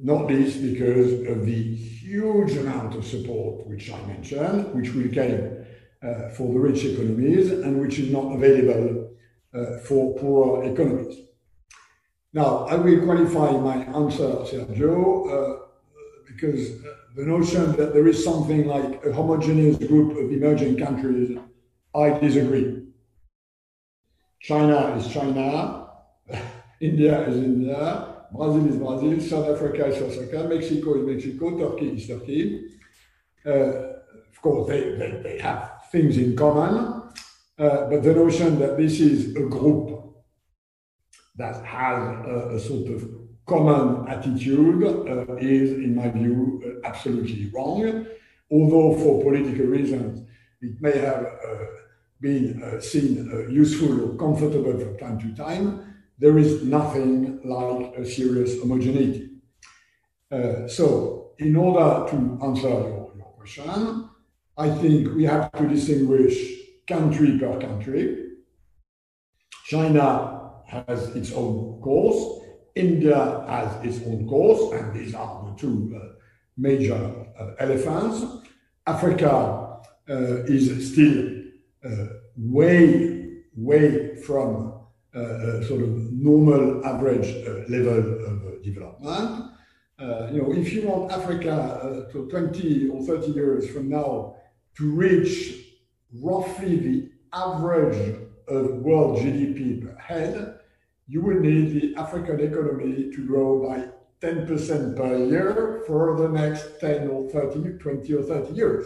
[0.03, 5.57] not least because of the huge amount of support which I mentioned, which will come
[6.01, 9.00] uh, for the rich economies and which is not available
[9.83, 11.17] for poorer economies.
[12.33, 15.65] Now, I will qualify my answer, Sergio, uh,
[16.25, 16.81] because
[17.15, 21.37] the notion that there is something like a homogeneous group of emerging countries,
[21.93, 22.83] I disagree.
[24.39, 25.87] China is China,
[26.79, 31.89] India is India, Brazil is Brazil, South Africa is South Africa, Mexico is Mexico, Turkey
[31.89, 32.65] is Turkey.
[33.45, 33.51] Uh,
[34.31, 37.00] of course, they, they, they, have things in common,
[37.61, 40.15] uh, but the notion that this is a group
[41.35, 43.07] that has a, a sort of
[43.45, 48.07] common attitude uh, is, in my view, uh, absolutely wrong.
[48.51, 50.27] Although, for political reasons,
[50.61, 51.65] it may have uh,
[52.19, 55.87] been uh, seen useful or comfortable from time to time
[56.17, 59.29] there is nothing like a serious homogeneity.
[60.67, 64.09] So, in order to answer your, your question,
[64.55, 66.61] I think we have to distinguish
[66.91, 68.03] country per country.
[69.65, 72.21] China has its own course,
[72.75, 76.13] India has its own course, and these are the two uh,
[76.57, 77.01] major
[77.39, 78.23] uh, elephants.
[78.87, 79.79] Africa
[80.09, 81.41] uh, is still
[81.85, 82.05] uh,
[82.37, 84.81] way, way from
[85.13, 89.51] uh, uh, sort of normal average uh, level of development.
[90.31, 94.35] you know, if you want Africa to 20 or 30 years from now
[94.77, 95.70] to reach
[96.13, 100.59] roughly the average of world GDP per head,
[101.07, 103.87] you would need the African economy to grow by
[104.21, 108.85] 10% per year for the next 10 or 30, 20 or 30 years.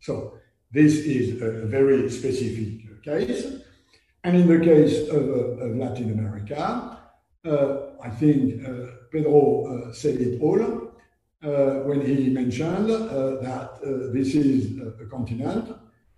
[0.00, 0.38] So
[0.70, 3.46] this is a very specific case.
[4.24, 6.98] And in the case of, uh, of Latin America,
[7.44, 10.92] uh, I think uh, Pedro said it all
[11.88, 13.78] when he mentioned that
[14.12, 15.76] this is a continent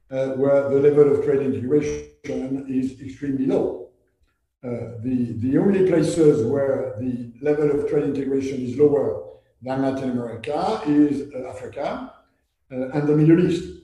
[0.09, 3.89] where the level of trade integration is extremely low.
[4.65, 9.23] Uh, the, only places where the level of trade integration is lower
[9.63, 12.13] than Latin America is uh, Africa
[12.73, 13.79] uh, and the Middle East.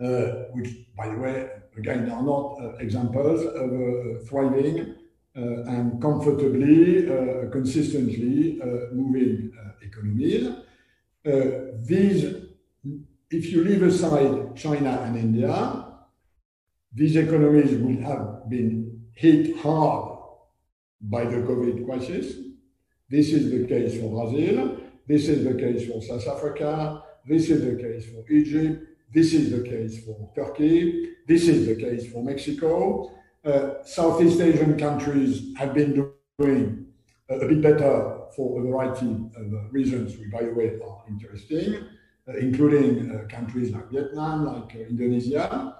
[0.00, 4.94] Uh, which, by the way, again, are not uh, examples of uh, thriving
[5.34, 7.04] and comfortably,
[7.52, 8.60] consistently
[8.92, 10.50] moving economies.
[11.86, 12.47] these,
[13.30, 15.84] if you leave aside China and India,
[16.92, 20.18] these economies will have been hit hard
[21.00, 22.34] by the COVID crisis.
[23.10, 24.78] This is the case for Brazil.
[25.06, 27.02] This is the case for South Africa.
[27.26, 28.84] This is the case for Egypt.
[29.12, 31.14] This is the case for Turkey.
[31.26, 33.12] This is the case for Mexico.
[33.44, 36.86] Uh, Southeast Asian countries have been doing
[37.28, 39.06] a bit better for a variety
[39.36, 41.80] of reasons, which, by the way, are interesting, uh,
[42.40, 45.76] including uh, countries like Vietnam, like uh, Indonesia.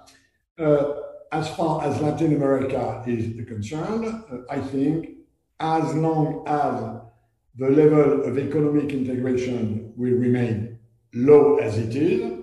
[0.57, 0.93] Uh,
[1.31, 5.09] as far as Latin America is concerned, uh, I think
[5.59, 7.01] as long as
[7.55, 10.79] the level of economic integration will remain
[11.13, 12.39] low as it is,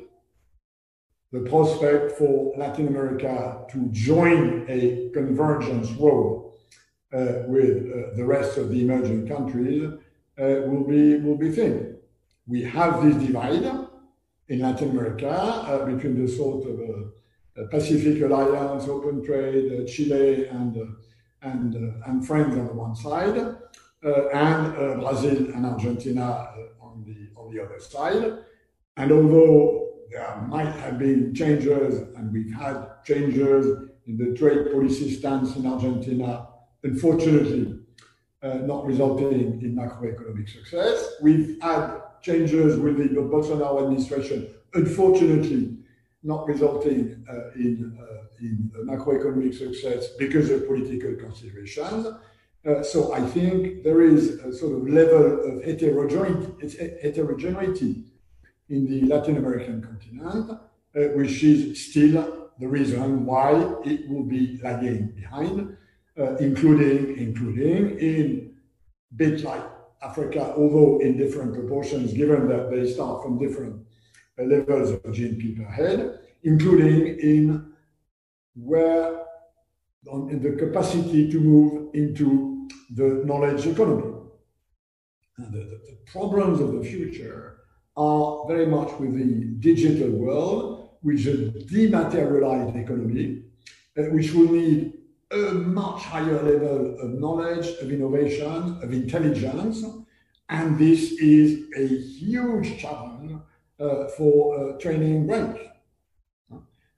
[1.33, 6.53] the prospect for Latin America to join a convergence road
[7.13, 9.91] uh, with uh, the rest of the emerging countries
[10.39, 11.97] uh, will be will be thin.
[12.47, 13.65] We have this divide
[14.49, 19.87] in Latin America uh, between the sort of uh, uh Pacific Alliance, open trade, uh,
[19.87, 21.75] Chile, and uh, and
[22.07, 23.37] and friends on the one side,
[24.33, 26.49] and Brazil and Argentina
[26.81, 28.39] on the on the other side.
[28.97, 35.11] And although there might have been changes, and we've had changes in the trade policy
[35.15, 36.49] stance in Argentina,
[36.83, 37.81] unfortunately,
[38.43, 41.15] uh, not resulting in macroeconomic success.
[41.21, 45.79] We've had changes with the Bolsonaro administration, unfortunately,
[46.23, 52.07] not resulting uh, in, uh, in macroeconomic success because of political considerations.
[52.67, 58.05] Uh, so I think there is a sort of level of heterogeneity,
[58.69, 60.57] in the Latin American continent, uh,
[61.15, 63.53] which is still the reason why
[63.85, 65.77] it will be lagging behind,
[66.19, 68.57] uh, including including in
[69.15, 69.63] bit like
[70.03, 73.85] Africa, although in different proportions, given that they start from different
[74.39, 77.73] levels of GNP per head, including in
[78.55, 79.23] where
[80.11, 84.13] on, in the capacity to move into the knowledge economy.
[85.39, 87.59] And the, the, the problems of the future
[87.97, 93.43] are very much with the digital world, which is a dematerialized economy,
[93.99, 94.93] uh, which will need
[95.33, 99.85] a much higher level of knowledge, of innovation, of intelligence.
[100.49, 103.33] And this is a huge challenge
[103.81, 105.59] uh, for uh, training brains.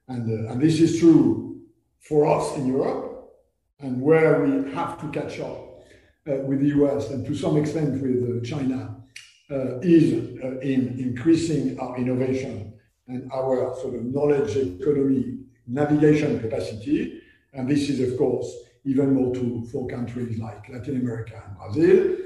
[0.07, 1.61] And, uh, and this is true
[1.99, 3.31] for us in Europe,
[3.79, 5.69] and where we have to catch up
[6.27, 8.97] uh, with the US and to some extent with uh, China
[9.51, 10.13] uh, is
[10.61, 12.73] in increasing our innovation
[13.07, 17.18] and our sort of knowledge economy navigation capacity
[17.53, 18.51] and this is, of course,
[18.85, 22.17] even more true for countries like Latin America and Brazil.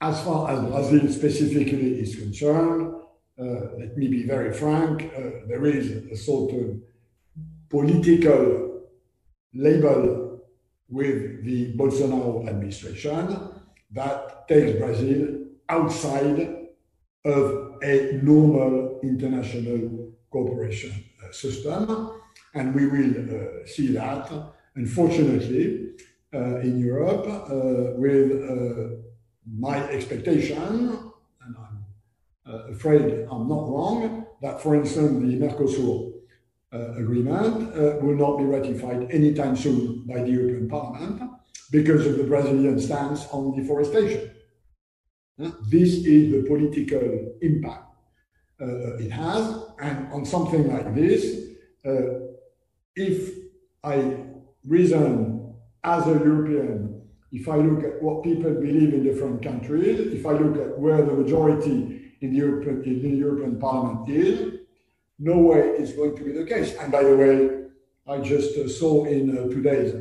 [0.00, 2.94] As far as Brazil specifically is concerned,
[3.38, 3.44] uh,
[3.78, 6.80] let me be very frank, uh, there is a sort of
[7.68, 8.82] political
[9.54, 10.40] label
[10.88, 13.50] with the Bolsonaro administration
[13.90, 16.68] that takes Brazil outside
[17.24, 20.92] of a normal international cooperation
[21.24, 22.12] uh, system.
[22.56, 24.32] And we will uh, see that,
[24.74, 25.90] unfortunately,
[26.34, 28.28] uh, in Europe uh, with
[29.46, 30.56] my expectation,
[31.42, 36.12] and I'm afraid I'm not wrong, that, for instance, the Mercosur
[36.72, 41.22] agreement will not be ratified anytime soon by the European Parliament
[41.70, 44.30] because of the Brazilian stance on deforestation.
[45.70, 47.94] This is the political impact
[48.58, 49.44] it has,
[49.80, 51.22] and on something like this,
[52.96, 53.34] if
[53.84, 54.24] I
[54.66, 60.26] reason as a European, if I look at what people believe in different countries, if
[60.26, 64.60] I look at where the majority in the European, in the European Parliament is,
[65.18, 66.74] no way is going to be the case.
[66.76, 67.50] And by the way,
[68.08, 69.94] I just uh, saw in uh, today's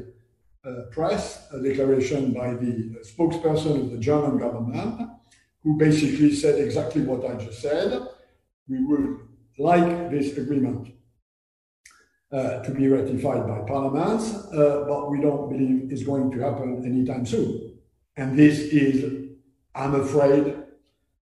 [0.66, 5.10] uh, press a declaration by the spokesperson of the German government,
[5.64, 8.08] who basically said exactly what I just said.
[8.68, 9.20] We would
[9.58, 10.95] like this agreement
[12.32, 16.84] uh, to be ratified by parliaments, uh, but we don't believe it's going to happen
[16.86, 17.78] anytime soon.
[18.18, 19.30] And this is,
[19.74, 20.56] I'm afraid,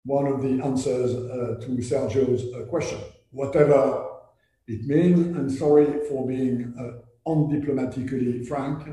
[0.04, 2.98] one of the answers uh, to Sergio's uh, question.
[3.30, 4.06] Whatever
[4.66, 8.84] it means, and sorry for being uh, undiplomatically frank,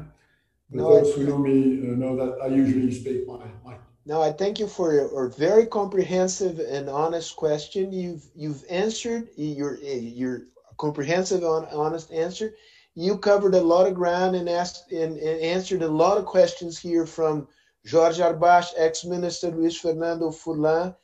[0.69, 3.81] but no, those who know me uh, know that I usually speak my mind.
[4.05, 7.91] Now, I thank you for your very comprehensive and honest question.
[7.91, 10.47] You've you've answered your your
[10.81, 12.47] comprehensive, and honest answer.
[12.95, 16.73] You covered a lot of ground and asked and, and answered a lot of questions
[16.77, 17.47] here from
[17.89, 20.95] Jorge Arbache, ex-minister Luis Fernando Furlan.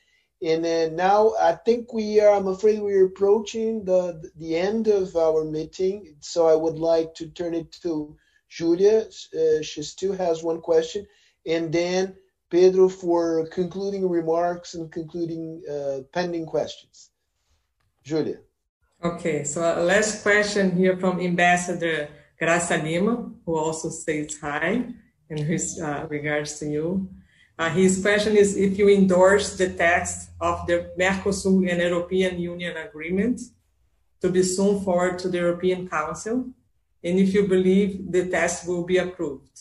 [0.41, 4.01] And uh, now I think we are, I'm afraid we're approaching the,
[4.41, 6.15] the end of our meeting.
[6.19, 8.15] So I would like to turn it to
[8.49, 8.97] Julia.
[9.33, 11.07] Uh, she still has one question.
[11.45, 12.15] And then
[12.49, 17.11] Pedro for concluding remarks and concluding uh, pending questions.
[18.03, 18.39] Julia.
[19.03, 22.09] Okay, so last question here from Ambassador
[22.41, 24.85] Graça Lima, who also says hi
[25.29, 27.07] in his uh, regards to you.
[27.59, 32.75] Uh, his question is if you endorse the text of the Mercosur and European Union
[32.75, 33.39] agreement
[34.19, 36.49] to be soon forward to the European Council,
[37.03, 39.59] and if you believe the text will be approved.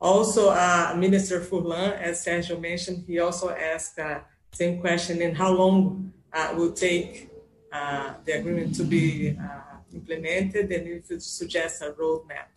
[0.00, 4.20] Also, uh, Minister Furlan, as Sergio mentioned, he also asked uh,
[4.52, 7.29] same question, and how long uh, will take
[7.72, 12.48] uh, the agreement to be uh, implemented and if it suggests a roadmap.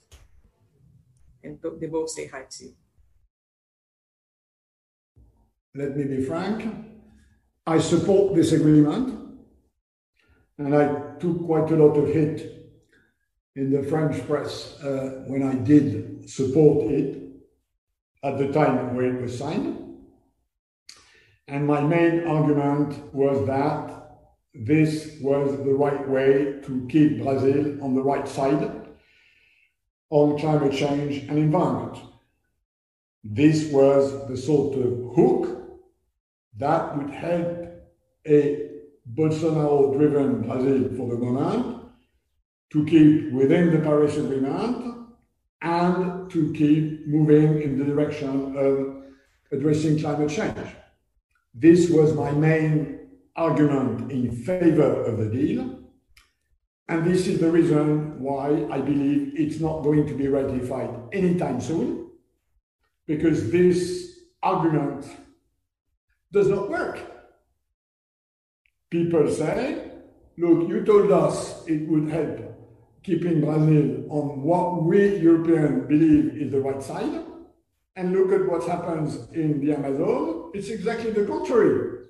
[1.44, 2.74] And they both say hi to you.
[5.76, 6.74] Let me be frank.
[7.66, 9.40] I support this agreement,
[10.58, 12.64] and I took quite a lot of hit
[13.56, 17.24] in the French press uh, when I did support it
[18.24, 19.80] at the time when it was signed.
[21.48, 23.93] And my main argument was that
[24.54, 28.82] this was the right way to keep Brazil on the right side
[30.10, 31.98] on climate change and environment.
[33.24, 35.82] This was the sort of hook
[36.58, 37.68] that would help
[38.28, 38.70] a
[39.12, 41.88] Bolsonaro driven Brazil for the moment
[42.72, 45.08] to keep within the Paris Agreement
[45.62, 49.04] and to keep moving in the direction of
[49.52, 50.70] addressing climate change.
[51.56, 53.03] This was my main
[53.36, 55.80] argument in favor of the deal.
[56.90, 61.62] And this is the reason why I believe it's not going to be ratified anytime
[61.62, 62.12] soon,
[63.08, 65.06] because this argument
[66.32, 67.00] does not work.
[68.90, 69.92] People say,
[70.38, 72.40] look, you told us it would help
[73.02, 77.24] keeping Brazil on what we Europeans believe is the right side.
[77.96, 80.52] And look at what happens in the Amazon.
[80.54, 82.03] It's exactly the contrary.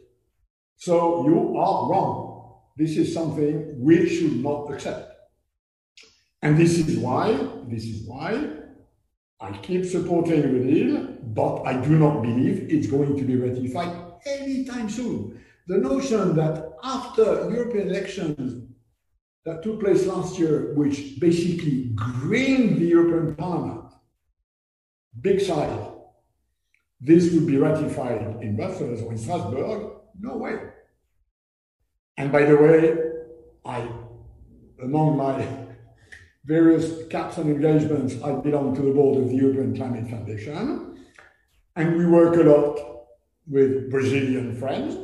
[0.77, 2.59] So you are wrong.
[2.75, 5.11] This is something we should not accept.
[6.41, 7.31] And this is why,
[7.69, 8.49] this is why
[9.39, 13.95] I keep supporting the deal, but I do not believe it's going to be ratified
[14.25, 15.39] anytime soon.
[15.67, 18.67] The notion that after European elections
[19.45, 23.85] that took place last year, which basically greened the European Parliament,
[25.21, 25.87] big side,
[26.99, 30.59] this would be ratified in Brussels or in Strasbourg, no way.
[32.17, 32.97] And by the way,
[33.65, 33.87] I,
[34.81, 35.47] among my
[36.45, 40.97] various caps and engagements, I belong to the board of the European Climate Foundation,
[41.75, 42.79] and we work a lot
[43.47, 44.95] with Brazilian friends,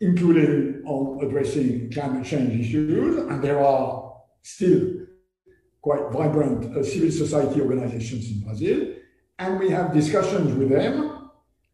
[0.00, 5.06] including on addressing climate change issues, and there are still
[5.82, 8.94] quite vibrant uh, civil society organizations in Brazil,
[9.38, 11.19] and we have discussions with them,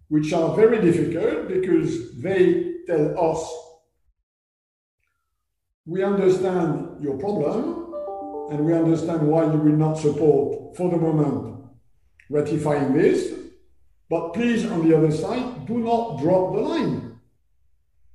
[0.09, 3.53] which are very difficult because they tell us,
[5.85, 7.85] we understand your problem,
[8.51, 11.65] and we understand why you will not support, for the moment,
[12.31, 13.33] ratifying this,
[14.09, 17.21] but please, on the other side, do not drop the line.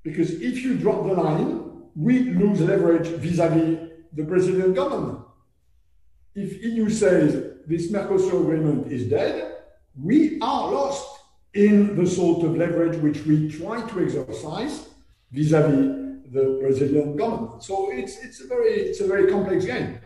[0.03, 5.19] Because if you drop the line, we lose leverage vis-à-vis the Brazilian government.
[6.33, 9.53] If EU says this Mercosur agreement is dead,
[9.95, 11.20] we are lost
[11.53, 14.87] in the sort of leverage which we try to exercise
[15.31, 16.01] vis-à-vis
[16.31, 17.61] the Brazilian government.
[17.63, 19.99] So it's, it's, a, very, it's a very complex game.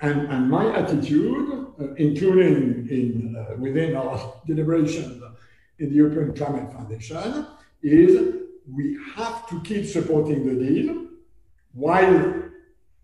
[0.00, 5.22] And, and my attitude, uh, including in, uh, within our deliberations
[5.78, 7.46] in the European Climate Foundation,
[7.82, 8.36] is
[8.70, 11.06] we have to keep supporting the deal
[11.72, 12.42] while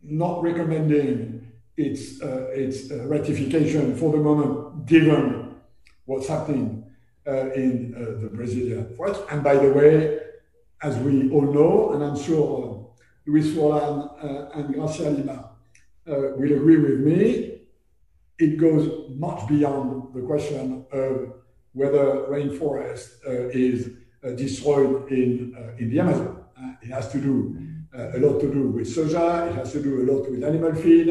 [0.02, 5.54] not recommending its, uh, its uh, ratification for the moment, given
[6.06, 6.83] what's happening
[7.26, 9.22] in uh, the Brazilian forest.
[9.30, 10.20] And by the way,
[10.82, 12.90] as we all know, and I'm sure
[13.26, 15.50] Luis Furlan and Graça Lima
[16.06, 17.60] uh, will agree with me,
[18.38, 21.32] it goes much beyond the question of
[21.72, 23.90] whether rainforest uh, is
[24.24, 26.44] uh, destroyed in, uh, in the Amazon.
[26.58, 27.56] Uh, it has to do
[27.96, 30.74] uh, a lot to do with soja, it has to do a lot with animal
[30.74, 31.08] feed,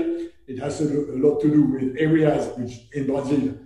[0.48, 3.58] it has to do a lot to do with areas which in Brazil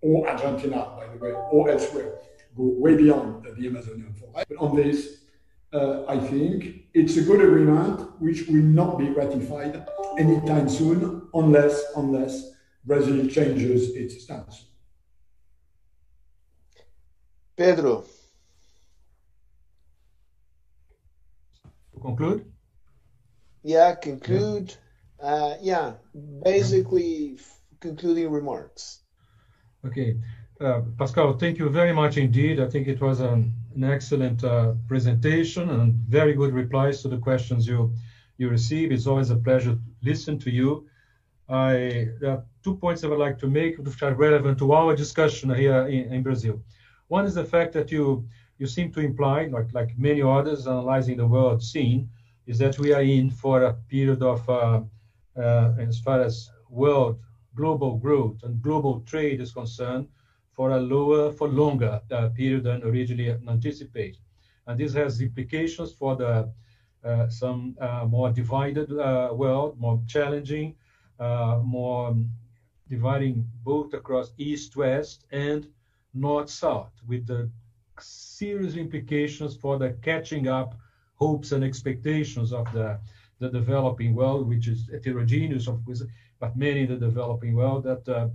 [0.00, 2.18] or Argentina, by the way, or elsewhere,
[2.56, 4.48] go way beyond the Amazonian forest.
[4.48, 5.24] But on this,
[5.72, 9.86] uh, I think it's a good agreement which will not be ratified
[10.18, 12.52] anytime soon unless unless
[12.84, 14.66] Brazil changes its stance.
[17.56, 18.04] Pedro.
[21.92, 22.52] To conclude?
[23.62, 24.74] Yeah, conclude.
[25.20, 25.92] Yeah, uh, yeah
[26.42, 27.38] basically
[27.80, 29.00] concluding remarks.
[29.84, 30.16] Okay.
[30.60, 32.58] Uh, Pascal, thank you very much indeed.
[32.58, 37.18] I think it was an, an excellent uh, presentation and very good replies to the
[37.18, 37.94] questions you
[38.38, 38.90] you receive.
[38.90, 40.88] It's always a pleasure to listen to you.
[41.48, 44.96] I, there are two points I would like to make which are relevant to our
[44.96, 46.60] discussion here in, in Brazil.
[47.06, 48.28] One is the fact that you
[48.58, 52.10] you seem to imply, like like many others analyzing the world scene,
[52.46, 54.80] is that we are in for a period of, uh,
[55.36, 57.20] uh, as far as world
[57.54, 60.08] global growth and global trade is concerned,
[60.58, 64.18] for a lower for longer uh, period than originally anticipated,
[64.66, 66.32] and this has implications for the
[67.04, 70.74] uh, some uh, more divided uh, world, more challenging,
[71.76, 72.28] more um,
[72.88, 75.68] dividing both across east-west and
[76.12, 77.48] north-south, with the
[78.00, 80.74] serious implications for the catching up
[81.14, 82.98] hopes and expectations of the
[83.40, 86.02] the developing world, which is heterogeneous, of course,
[86.40, 88.28] but many in the developing world, that uh,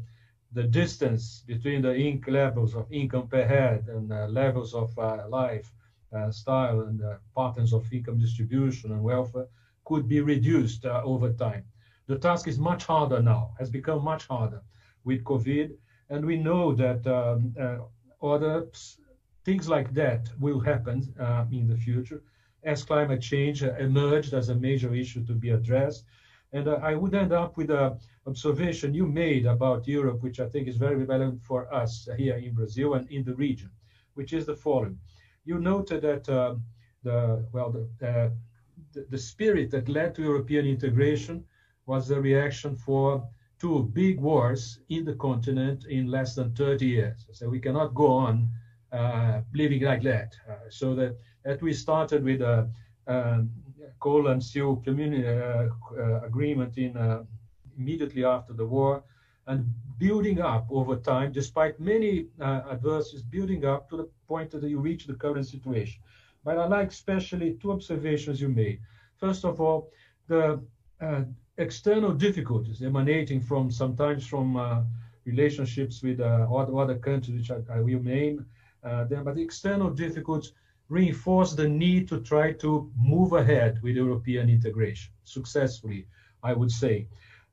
[0.53, 5.23] the distance between the inc levels of income per head and uh, levels of uh,
[5.29, 5.71] life
[6.13, 9.47] uh, style and uh, patterns of income distribution and welfare
[9.85, 11.63] could be reduced uh, over time.
[12.07, 14.61] The task is much harder now, has become much harder
[15.03, 15.71] with COVID,
[16.09, 17.53] and we know that um,
[18.21, 18.67] other
[19.45, 21.13] things like that will happen
[21.51, 22.21] in the future
[22.63, 26.05] as climate change emerged as a major issue to be addressed.
[26.53, 30.47] And uh, I would end up with an observation you made about Europe, which I
[30.47, 33.69] think is very relevant for us here in Brazil and in the region,
[34.13, 34.97] which is the following.
[35.45, 36.55] You noted that uh,
[37.03, 38.29] the, well, the, uh,
[38.93, 41.43] the, the spirit that led to European integration
[41.85, 43.27] was the reaction for
[43.59, 47.25] two big wars in the continent in less than 30 years.
[47.31, 48.49] So we cannot go on
[48.91, 50.35] uh, living like that.
[50.49, 52.69] Uh, so that, that we started with a,
[53.07, 53.49] um,
[53.99, 55.67] coal and steel community uh,
[55.97, 57.23] uh, agreement in uh,
[57.77, 59.03] immediately after the war,
[59.47, 59.65] and
[59.97, 65.05] building up over time, despite many adversities, building up to the point that you reach
[65.05, 66.01] the current situation.
[66.43, 68.79] But I like especially two observations you made.
[69.17, 69.89] First of all,
[70.27, 70.61] the
[71.57, 74.83] external difficulties emanating from sometimes from uh,
[75.25, 78.45] relationships with uh, other, other countries, which I, I will name
[78.83, 80.53] uh, them, but the external difficulties
[80.89, 86.07] reinforce the need to try to move ahead with European integration successfully,
[86.43, 87.07] I would say.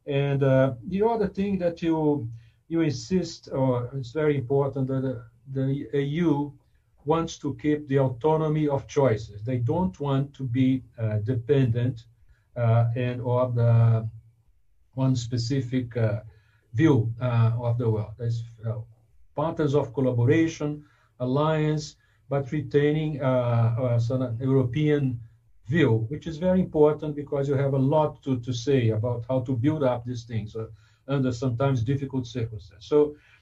[0.07, 2.29] And uh, the other thing that you
[2.69, 5.23] you insist, or it's very important that
[5.53, 6.53] the, EU
[7.05, 9.43] wants to keep the autonomy of choices.
[9.43, 12.05] They don't want to be uh, dependent
[12.57, 14.09] uh, and of the
[14.95, 16.21] one specific uh,
[16.75, 18.13] view uh, of the world.
[18.19, 18.75] There's uh,
[19.35, 20.85] patterns of collaboration,
[21.19, 21.97] alliance,
[22.29, 25.21] but retaining uh, a European
[25.75, 29.39] view, which is very important because you have a lot to, to say about how
[29.49, 30.67] to build up these things uh,
[31.15, 32.89] under sometimes difficult circumstances.
[32.93, 32.99] So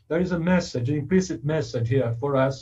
[0.09, 2.56] there is a message, an implicit message here for us,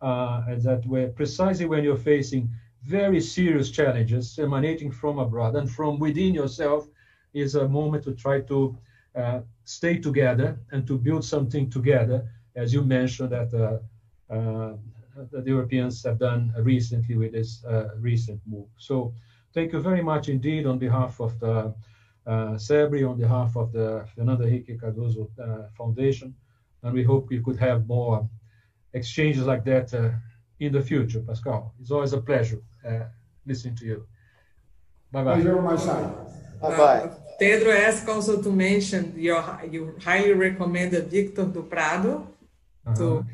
[0.00, 2.48] uh, that where precisely when you're facing
[2.84, 6.88] very serious challenges emanating from abroad and from within yourself
[7.34, 8.58] is a moment to try to
[9.14, 12.18] uh, stay together and to build something together,
[12.54, 14.74] as you mentioned that uh, uh,
[15.30, 18.68] that the Europeans have done recently with this uh, recent move.
[18.76, 19.12] So
[19.54, 21.74] thank you very much indeed on behalf of the
[22.26, 26.34] uh, CEBRI, on behalf of the Fernando Henrique Cardoso uh, Foundation,
[26.82, 28.28] and we hope we could have more
[28.92, 30.10] exchanges like that uh,
[30.60, 31.74] in the future, Pascal.
[31.80, 33.04] It's always a pleasure uh,
[33.46, 34.06] listening to you.
[35.10, 35.34] Bye-bye.
[35.34, 36.12] Pleasure on my side.
[36.60, 37.00] Bye-bye.
[37.00, 42.26] Uh, Pedro asked also to mention your, you highly recommended Victor do Prado
[42.88, 42.96] -huh.
[42.96, 43.24] to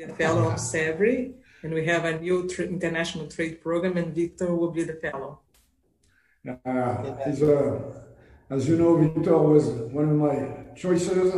[0.00, 4.54] a fellow of CEBRI, and we have a new tra international trade program, and Victor
[4.54, 5.40] will be the fellow.
[6.48, 7.14] Uh,
[8.50, 11.34] as you know, Victor was one of my choices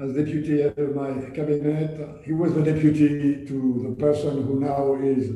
[0.00, 2.22] as deputy head of my cabinet.
[2.24, 5.30] He was the deputy to the person who now is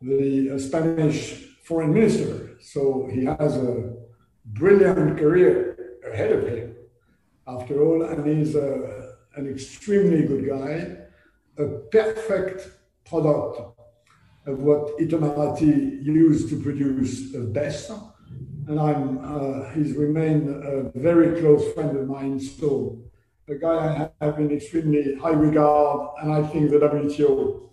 [0.00, 1.18] the Spanish
[1.64, 2.56] foreign minister.
[2.60, 3.94] So he has a
[4.44, 6.74] brilliant career ahead of him,
[7.46, 11.01] after all, and he's a, an extremely good guy
[11.62, 12.68] a perfect
[13.04, 13.60] product
[14.46, 17.90] of what Itamaraty used to produce the best.
[18.68, 22.38] And I'm, uh, he's remained a very close friend of mine.
[22.40, 23.00] So
[23.48, 26.10] a guy I have in extremely high regard.
[26.22, 27.68] And I think the WTO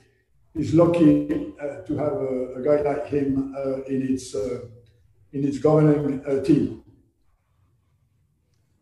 [0.55, 4.61] is lucky uh, to have a, a, guy like him uh, in its, uh,
[5.33, 6.83] in its governing uh, team.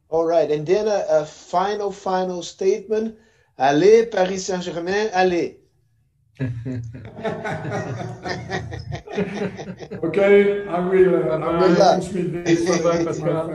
[0.09, 0.49] All right.
[0.49, 3.17] And then a, a final, final statement
[3.57, 5.57] Allez, Paris Saint-Germain, allez.
[10.03, 11.15] okay, I will.
[11.31, 12.61] Uh, I will transmit this.
[12.83, 13.49] Bye, Pascal.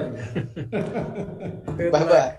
[1.92, 2.36] bye bye.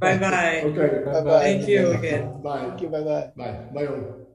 [0.00, 0.62] Bye bye.
[0.64, 1.04] Okay.
[1.04, 1.40] Bye bye.
[1.44, 2.40] Thank you again.
[2.42, 2.60] Bye.
[2.72, 2.88] Thank you.
[2.88, 3.32] Bye bye.
[3.36, 3.68] Bye.
[3.74, 4.27] Bye all.